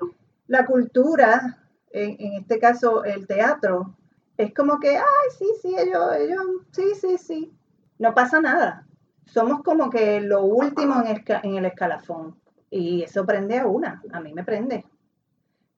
la 0.47 0.65
cultura, 0.65 1.58
en, 1.91 2.15
en, 2.19 2.34
este 2.41 2.60
caso 2.60 3.03
el 3.03 3.27
teatro, 3.27 3.95
es 4.38 4.53
como 4.53 4.79
que, 4.79 4.97
ay, 4.97 5.29
sí, 5.38 5.45
sí, 5.62 5.75
ellos, 5.77 6.15
ellos, 6.17 6.43
sí, 6.71 6.95
sí, 6.95 7.17
sí. 7.17 7.53
No 7.99 8.13
pasa 8.15 8.41
nada. 8.41 8.88
Somos 9.25 9.62
como 9.62 9.89
que 9.89 10.21
lo 10.21 10.43
último 10.43 11.03
en 11.03 11.55
el, 11.55 11.65
escalafón. 11.65 12.39
Y 12.71 13.03
eso 13.03 13.25
prende 13.25 13.59
a 13.59 13.67
una, 13.67 14.01
a 14.12 14.19
mí 14.19 14.33
me 14.33 14.43
prende. 14.43 14.85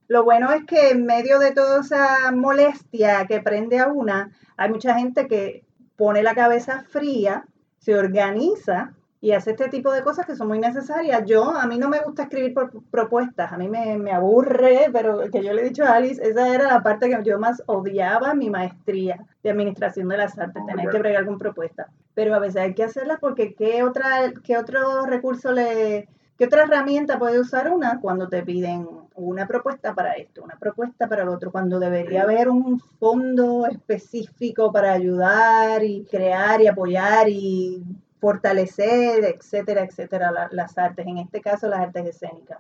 Lo 0.07 0.23
bueno 0.23 0.51
es 0.51 0.65
que 0.65 0.91
en 0.91 1.05
medio 1.05 1.39
de 1.39 1.51
toda 1.51 1.81
esa 1.81 2.31
molestia 2.31 3.25
que 3.27 3.41
prende 3.41 3.79
a 3.79 3.87
una, 3.87 4.31
hay 4.55 4.69
mucha 4.69 4.97
gente 4.97 5.27
que 5.27 5.65
pone 5.95 6.21
la 6.21 6.35
cabeza 6.35 6.83
fría, 6.89 7.45
se 7.79 7.95
organiza 7.95 8.93
y 9.23 9.33
hace 9.33 9.51
este 9.51 9.69
tipo 9.69 9.91
de 9.93 10.01
cosas 10.01 10.25
que 10.25 10.35
son 10.35 10.47
muy 10.47 10.57
necesarias. 10.57 11.23
Yo, 11.27 11.55
a 11.55 11.67
mí 11.67 11.77
no 11.77 11.87
me 11.87 11.99
gusta 11.99 12.23
escribir 12.23 12.55
propuestas, 12.89 13.51
a 13.53 13.57
mí 13.57 13.69
me, 13.69 14.11
aburre, 14.11 14.89
pero 14.91 15.29
que 15.31 15.43
yo 15.43 15.53
le 15.53 15.61
he 15.61 15.65
dicho 15.65 15.85
a 15.85 15.93
Alice, 15.93 16.19
esa 16.27 16.53
era 16.53 16.67
la 16.67 16.81
parte 16.81 17.07
que 17.07 17.23
yo 17.23 17.37
más 17.37 17.61
odiaba 17.67 18.31
en 18.31 18.39
mi 18.39 18.49
maestría 18.49 19.23
de 19.43 19.51
administración 19.51 20.09
de 20.09 20.17
las 20.17 20.37
artes, 20.39 20.65
tener 20.65 20.89
que 20.89 20.97
bregar 20.97 21.27
con 21.27 21.37
propuestas. 21.37 21.87
Pero 22.15 22.33
a 22.33 22.39
veces 22.39 22.63
hay 22.63 22.73
que 22.73 22.83
hacerlas 22.83 23.19
porque 23.19 23.53
¿qué, 23.53 23.83
otra, 23.83 24.33
qué 24.43 24.57
otro 24.57 25.05
recurso 25.05 25.51
le... 25.51 26.09
¿Qué 26.37 26.47
otra 26.47 26.63
herramienta 26.63 27.19
puede 27.19 27.39
usar 27.39 27.71
una 27.71 27.99
cuando 27.99 28.27
te 28.27 28.41
piden 28.41 28.87
una 29.13 29.45
propuesta 29.45 29.93
para 29.93 30.13
esto, 30.13 30.43
una 30.43 30.57
propuesta 30.57 31.07
para 31.07 31.23
lo 31.23 31.33
otro, 31.33 31.51
cuando 31.51 31.77
debería 31.77 32.23
haber 32.23 32.49
un 32.49 32.79
fondo 32.79 33.67
específico 33.67 34.71
para 34.71 34.93
ayudar 34.93 35.83
y 35.83 36.03
crear 36.05 36.59
y 36.59 36.65
apoyar 36.65 37.29
y 37.29 37.83
fortalecer, 38.21 39.25
etcétera, 39.25 39.83
etcétera, 39.83 40.49
las 40.51 40.77
artes, 40.77 41.07
en 41.07 41.17
este 41.17 41.41
caso 41.41 41.67
las 41.67 41.79
artes 41.81 42.05
escénicas. 42.05 42.59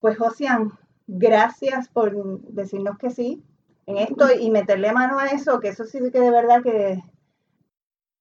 Pues 0.00 0.18
Josian, 0.18 0.70
gracias 1.06 1.88
por 1.88 2.12
decirnos 2.42 2.98
que 2.98 3.10
sí 3.10 3.42
en 3.86 3.96
esto 3.96 4.26
y 4.38 4.50
meterle 4.50 4.92
mano 4.92 5.18
a 5.18 5.26
eso, 5.28 5.58
que 5.60 5.68
eso 5.68 5.84
sí 5.84 5.98
que 6.12 6.20
de 6.20 6.30
verdad 6.30 6.62
que... 6.62 7.02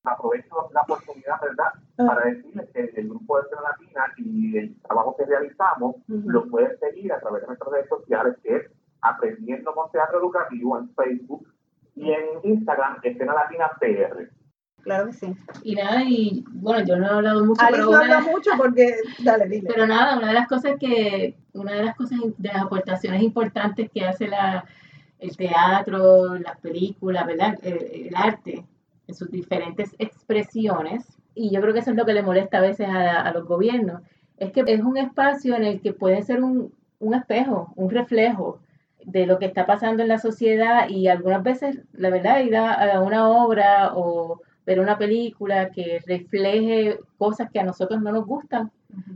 Aprovecho 0.05 0.69
la 0.73 0.81
oportunidad, 0.81 1.41
¿verdad?, 1.41 1.73
ah. 1.97 2.05
para 2.07 2.25
decirles 2.25 2.69
que 2.73 2.89
el 2.95 3.09
grupo 3.09 3.37
de 3.37 3.43
Escena 3.43 3.61
Latina 3.61 4.05
y 4.17 4.57
el 4.57 4.81
trabajo 4.81 5.15
que 5.17 5.25
realizamos 5.25 5.97
lo 6.07 6.47
pueden 6.47 6.79
seguir 6.79 7.11
a 7.11 7.19
través 7.19 7.41
de 7.41 7.47
nuestras 7.47 7.71
redes 7.71 7.89
sociales, 7.89 8.35
que 8.41 8.55
es 8.55 8.71
Aprendiendo 9.01 9.73
con 9.73 9.89
Teatro 9.91 10.19
Educativo 10.19 10.77
en 10.77 10.93
Facebook 10.93 11.47
y 11.95 12.11
en 12.11 12.25
Instagram, 12.43 12.97
Escena 13.03 13.33
Latina 13.33 13.71
PR. 13.79 14.29
Claro 14.81 15.07
que 15.07 15.13
sí. 15.13 15.35
Y 15.63 15.75
nada, 15.75 16.03
y 16.03 16.43
bueno, 16.47 16.85
yo 16.85 16.95
no 16.95 17.05
he 17.05 17.09
hablado 17.09 17.45
mucho, 17.45 17.61
pero 17.69 17.85
no 17.85 18.21
mucho 18.21 18.51
porque, 18.57 18.95
dale, 19.19 19.47
dile. 19.47 19.69
Pero 19.71 19.87
nada, 19.87 20.17
una 20.17 20.27
de 20.27 20.33
las 20.33 20.47
cosas 20.47 20.73
que, 20.79 21.35
una 21.53 21.73
de 21.73 21.83
las 21.83 21.95
cosas, 21.95 22.19
de 22.37 22.49
las 22.49 22.63
aportaciones 22.63 23.21
importantes 23.21 23.89
que 23.91 24.05
hace 24.05 24.27
la, 24.27 24.65
el 25.19 25.35
teatro, 25.35 26.35
las 26.35 26.57
películas, 26.59 27.25
¿verdad? 27.25 27.57
El, 27.61 28.15
arte, 28.15 28.65
en 29.07 29.15
sus 29.15 29.29
diferentes 29.29 29.95
expresiones, 29.99 31.05
y 31.35 31.51
yo 31.51 31.61
creo 31.61 31.73
que 31.73 31.79
eso 31.79 31.91
es 31.91 31.97
lo 31.97 32.05
que 32.05 32.13
le 32.13 32.23
molesta 32.23 32.57
a 32.57 32.61
veces 32.61 32.87
a, 32.87 33.21
a 33.21 33.33
los 33.33 33.45
gobiernos, 33.45 34.01
es 34.37 34.51
que 34.51 34.63
es 34.65 34.81
un 34.81 34.97
espacio 34.97 35.55
en 35.55 35.65
el 35.65 35.81
que 35.81 35.93
puede 35.93 36.21
ser 36.23 36.41
un, 36.41 36.73
un 36.99 37.13
espejo, 37.13 37.73
un 37.75 37.89
reflejo 37.89 38.59
de 39.03 39.25
lo 39.25 39.39
que 39.39 39.45
está 39.45 39.65
pasando 39.65 40.03
en 40.03 40.09
la 40.09 40.19
sociedad 40.19 40.87
y 40.87 41.07
algunas 41.07 41.43
veces, 41.43 41.79
la 41.93 42.09
verdad, 42.09 42.39
ir 42.39 42.55
a 42.55 43.01
una 43.01 43.29
obra 43.29 43.91
o 43.95 44.41
ver 44.69 44.79
una 44.79 44.99
película 44.99 45.71
que 45.71 45.99
refleje 46.05 46.99
cosas 47.17 47.49
que 47.49 47.59
a 47.59 47.63
nosotros 47.63 47.99
no 48.03 48.11
nos 48.11 48.27
gustan, 48.27 48.69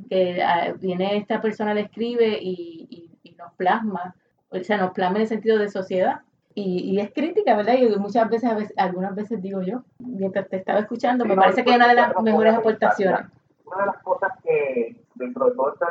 que 0.10 0.42
ah, 0.42 0.74
viene 0.80 1.16
esta 1.16 1.40
persona, 1.42 1.76
le 1.76 1.82
escribe 1.82 2.40
y, 2.42 3.12
nos 3.38 3.54
plasma, 3.54 4.16
o 4.50 4.58
sea, 4.64 4.78
nos 4.78 4.92
plasma 4.94 5.18
en 5.18 5.24
el 5.24 5.28
sentido 5.28 5.60
de 5.60 5.70
sociedad. 5.70 6.22
Y, 6.56 7.00
es 7.00 7.12
crítica, 7.14 7.56
¿verdad? 7.56 7.76
Y 7.76 7.88
muchas 8.00 8.30
veces, 8.30 8.50
algunas 8.78 9.14
veces 9.14 9.42
digo 9.42 9.62
yo, 9.62 9.84
mientras 10.00 10.48
te 10.50 10.58
estaba 10.58 10.80
escuchando, 10.80 11.26
me 11.26 11.36
parece 11.36 11.64
que 11.64 11.70
es 11.70 11.76
una 11.76 11.90
de 11.90 11.96
las 11.96 12.22
mejores 12.24 12.56
aportaciones. 12.56 13.26
Una 13.66 13.78
de 13.82 13.86
las 13.88 13.98
cosas 14.04 14.32
que 14.44 14.96
dentro 15.16 15.46
de 15.46 15.56
todo 15.56 15.74
este 15.74 15.86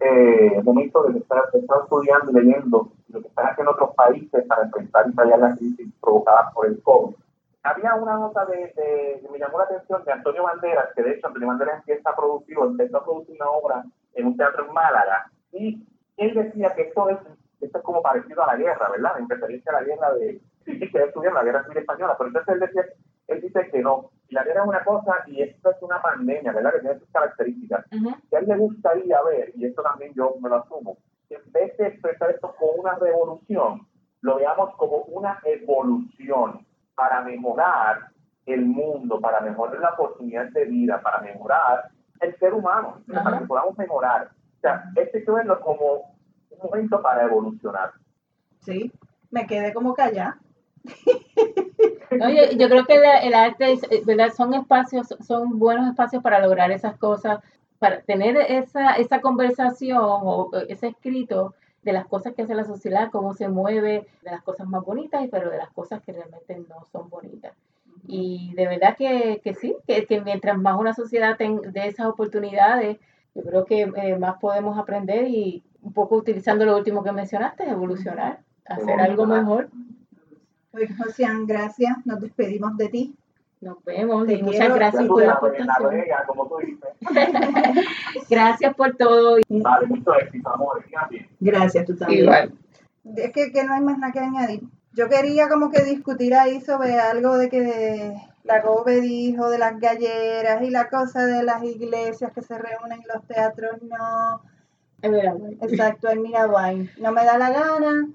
eh, 0.00 0.62
momento 0.62 1.02
de 1.02 1.18
estar, 1.18 1.42
estar 1.52 1.78
estudiando 1.82 2.30
y 2.30 2.34
leyendo 2.34 2.92
lo 3.08 3.20
que 3.20 3.28
están 3.28 3.46
haciendo 3.48 3.72
otros 3.72 3.90
países 3.94 4.44
para 4.46 4.62
enfrentar 4.62 5.06
y 5.08 5.12
fallar 5.12 5.38
la 5.38 5.54
crisis 5.56 5.88
provocada 6.00 6.50
por 6.54 6.66
el 6.66 6.80
COVID, 6.82 7.14
había 7.66 7.94
una 7.94 8.16
nota 8.16 8.44
de, 8.46 8.72
que 8.74 9.28
me 9.30 9.38
llamó 9.38 9.58
la 9.58 9.64
atención 9.64 10.04
de 10.04 10.12
Antonio 10.12 10.44
Banderas, 10.44 10.88
que 10.94 11.02
de 11.02 11.12
hecho 11.12 11.26
Antonio 11.26 11.48
Banderas 11.48 11.78
empieza 11.78 12.10
a 12.10 12.16
producir, 12.16 12.56
empezó 12.58 12.98
a 12.98 13.04
producir 13.04 13.36
una 13.40 13.50
obra 13.50 13.84
en 14.14 14.26
un 14.26 14.36
teatro 14.36 14.66
en 14.66 14.72
Málaga, 14.72 15.30
y 15.52 15.86
él 16.16 16.34
decía 16.34 16.74
que 16.74 16.82
esto 16.82 17.08
es, 17.10 17.18
esto 17.60 17.78
es 17.78 17.84
como 17.84 18.02
parecido 18.02 18.42
a 18.42 18.54
la 18.54 18.56
guerra, 18.56 18.88
¿verdad? 18.90 19.18
En 19.18 19.28
referencia 19.28 19.72
a 19.72 19.80
la 19.80 19.86
guerra 19.86 20.14
de, 20.14 20.40
sí, 20.64 20.78
sí, 20.78 20.90
que 20.90 21.02
estudiar 21.02 21.32
la 21.32 21.44
guerra 21.44 21.62
civil 21.64 21.78
española, 21.78 22.14
pero 22.16 22.28
entonces 22.28 22.54
él 22.54 22.60
decía, 22.60 22.84
él 23.28 23.40
dice 23.40 23.68
que 23.70 23.80
no, 23.80 24.10
la 24.30 24.44
guerra 24.44 24.62
es 24.62 24.68
una 24.68 24.84
cosa 24.84 25.14
y 25.26 25.42
esto 25.42 25.70
es 25.70 25.82
una 25.82 26.00
pandemia, 26.00 26.52
¿verdad? 26.52 26.72
Que 26.74 26.80
tiene 26.80 26.98
sus 26.98 27.10
características. 27.10 27.84
Que 28.30 28.36
a 28.36 28.40
él 28.40 28.46
le 28.46 28.56
gustaría 28.56 29.22
ver, 29.22 29.52
y 29.54 29.66
esto 29.66 29.82
también 29.82 30.12
yo 30.14 30.34
me 30.40 30.48
lo 30.48 30.56
asumo, 30.56 30.98
que 31.28 31.36
en 31.36 31.52
vez 31.52 31.76
de 31.76 31.88
expresar 31.88 32.30
esto 32.30 32.54
como 32.58 32.72
una 32.72 32.94
revolución, 32.94 33.86
lo 34.20 34.36
veamos 34.36 34.74
como 34.76 34.98
una 35.08 35.40
evolución 35.44 36.65
para 36.96 37.20
mejorar 37.22 38.10
el 38.46 38.64
mundo, 38.64 39.20
para 39.20 39.40
mejorar 39.40 39.78
la 39.78 39.90
oportunidad 39.90 40.46
de 40.50 40.64
vida, 40.64 41.00
para 41.00 41.20
mejorar 41.20 41.90
el 42.20 42.36
ser 42.38 42.54
humano, 42.54 43.02
para 43.12 43.38
que 43.38 43.44
podamos 43.44 43.76
mejorar. 43.78 44.30
O 44.56 44.60
sea, 44.60 44.84
este 44.96 45.18
es 45.18 45.24
como 45.24 46.16
un 46.50 46.58
momento 46.62 47.00
para 47.02 47.24
evolucionar. 47.24 47.92
Sí, 48.60 48.90
me 49.30 49.46
quedé 49.46 49.72
como 49.74 49.94
callada. 49.94 50.38
Oye, 52.10 52.56
yo 52.56 52.68
creo 52.68 52.86
que 52.86 52.96
el 53.22 53.34
arte, 53.34 53.72
eh, 53.72 54.02
¿verdad? 54.06 54.32
Son 54.34 54.54
espacios, 54.54 55.08
son 55.20 55.58
buenos 55.58 55.88
espacios 55.88 56.22
para 56.22 56.40
lograr 56.40 56.70
esas 56.70 56.96
cosas, 56.96 57.40
para 57.78 58.00
tener 58.02 58.36
esa, 58.36 58.92
esa 58.92 59.20
conversación 59.20 60.00
o 60.02 60.50
ese 60.68 60.88
escrito 60.88 61.54
de 61.86 61.92
las 61.92 62.06
cosas 62.06 62.34
que 62.34 62.42
hace 62.42 62.54
la 62.56 62.64
sociedad, 62.64 63.10
cómo 63.12 63.32
se 63.32 63.48
mueve, 63.48 64.08
de 64.22 64.30
las 64.32 64.42
cosas 64.42 64.66
más 64.66 64.84
bonitas, 64.84 65.24
pero 65.30 65.50
de 65.50 65.56
las 65.56 65.70
cosas 65.70 66.02
que 66.02 66.12
realmente 66.12 66.58
no 66.68 66.84
son 66.90 67.08
bonitas. 67.08 67.52
Y 68.08 68.52
de 68.56 68.66
verdad 68.66 68.96
que, 68.96 69.40
que 69.42 69.54
sí, 69.54 69.76
que, 69.86 70.04
que, 70.04 70.20
mientras 70.20 70.58
más 70.58 70.78
una 70.78 70.94
sociedad 70.94 71.36
tenga 71.36 71.70
de 71.70 71.86
esas 71.86 72.06
oportunidades, 72.06 72.98
yo 73.36 73.42
creo 73.42 73.64
que 73.64 73.82
eh, 73.82 74.18
más 74.18 74.38
podemos 74.40 74.76
aprender 74.76 75.28
y 75.28 75.62
un 75.80 75.92
poco 75.92 76.16
utilizando 76.16 76.64
lo 76.64 76.76
último 76.76 77.04
que 77.04 77.12
mencionaste, 77.12 77.70
evolucionar, 77.70 78.40
hacer 78.64 79.00
algo 79.00 79.24
mejor. 79.24 79.70
Josian, 80.98 81.46
gracias, 81.46 82.04
nos 82.04 82.20
despedimos 82.20 82.76
de 82.76 82.88
ti. 82.88 83.14
Nos 83.60 83.82
vemos 83.84 84.28
y 84.28 84.42
muchas 84.42 84.74
gracias 84.74 85.06
por 85.06 85.24
la 85.24 85.32
aportación. 85.32 86.04
gracias 88.30 88.74
por 88.74 88.96
todo. 88.96 89.38
Vale, 89.48 89.86
mucho 89.86 90.14
éxito, 90.14 90.50
amor. 90.50 90.84
Gracias, 91.40 91.86
tú 91.86 91.96
también. 91.96 92.24
Igual. 92.24 92.54
Es 93.16 93.32
que, 93.32 93.52
que, 93.52 93.64
no 93.64 93.72
hay 93.72 93.80
más 93.80 93.98
nada 93.98 94.12
que 94.12 94.18
añadir. 94.18 94.62
Yo 94.92 95.08
quería 95.08 95.48
como 95.48 95.70
que 95.70 95.82
discutir 95.82 96.34
ahí 96.34 96.60
sobre 96.60 96.98
algo 96.98 97.38
de 97.38 97.48
que 97.48 98.14
la 98.44 98.60
Gobe 98.60 99.00
dijo 99.00 99.48
de 99.48 99.58
las 99.58 99.78
galleras 99.80 100.62
y 100.62 100.70
la 100.70 100.88
cosa 100.88 101.24
de 101.24 101.42
las 101.42 101.62
iglesias 101.62 102.32
que 102.32 102.42
se 102.42 102.58
reúnen 102.58 103.00
en 103.00 103.08
los 103.12 103.26
teatros, 103.26 103.82
no. 103.82 104.42
Exacto, 105.62 106.08
en 106.10 106.22
Miraguay. 106.22 106.90
No 106.98 107.12
me 107.12 107.24
da 107.24 107.38
la 107.38 107.50
gana 107.50 108.08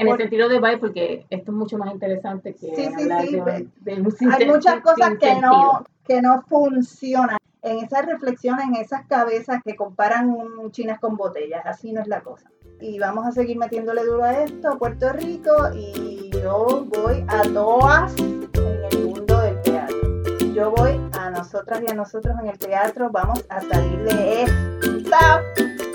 en 0.00 0.08
el 0.08 0.16
sentido 0.16 0.48
de 0.48 0.60
baile, 0.60 0.78
porque 0.78 1.26
esto 1.28 1.52
es 1.52 1.56
mucho 1.56 1.76
más 1.76 1.92
interesante 1.92 2.54
que 2.54 2.74
sí, 2.74 2.88
sí, 2.96 3.08
sí, 3.28 3.36
pues, 3.36 4.22
Hay 4.32 4.46
muchas 4.46 4.80
cosas 4.80 5.18
que 5.20 5.34
no, 5.38 5.84
que 6.06 6.22
no 6.22 6.42
funcionan. 6.48 7.36
En 7.62 7.84
esas 7.84 8.06
reflexiones, 8.06 8.64
en 8.66 8.76
esas 8.76 9.06
cabezas 9.06 9.60
que 9.62 9.76
comparan 9.76 10.34
chinas 10.70 10.98
con 10.98 11.18
botellas, 11.18 11.60
así 11.66 11.92
no 11.92 12.00
es 12.00 12.08
la 12.08 12.22
cosa. 12.22 12.50
Y 12.80 12.98
vamos 12.98 13.26
a 13.26 13.32
seguir 13.32 13.58
metiéndole 13.58 14.02
duro 14.06 14.24
a 14.24 14.42
esto, 14.42 14.70
a 14.70 14.78
Puerto 14.78 15.12
Rico, 15.12 15.52
y 15.74 16.30
yo 16.30 16.86
voy 16.88 17.22
a 17.28 17.42
todas 17.42 18.18
en 18.18 18.48
el 18.90 19.06
mundo 19.06 19.38
del 19.38 19.60
teatro. 19.60 19.98
Yo 20.54 20.70
voy 20.70 20.98
a 21.12 21.28
nosotras 21.28 21.82
y 21.86 21.90
a 21.90 21.94
nosotros 21.94 22.34
en 22.42 22.48
el 22.48 22.58
teatro, 22.58 23.10
vamos 23.10 23.44
a 23.50 23.60
salir 23.60 23.98
de 24.04 24.44
esta. 24.44 25.42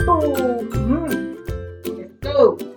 ¡Pum! 0.06 0.70
Mm, 0.72 1.36
¡Let's 1.98 2.20
go! 2.22 2.75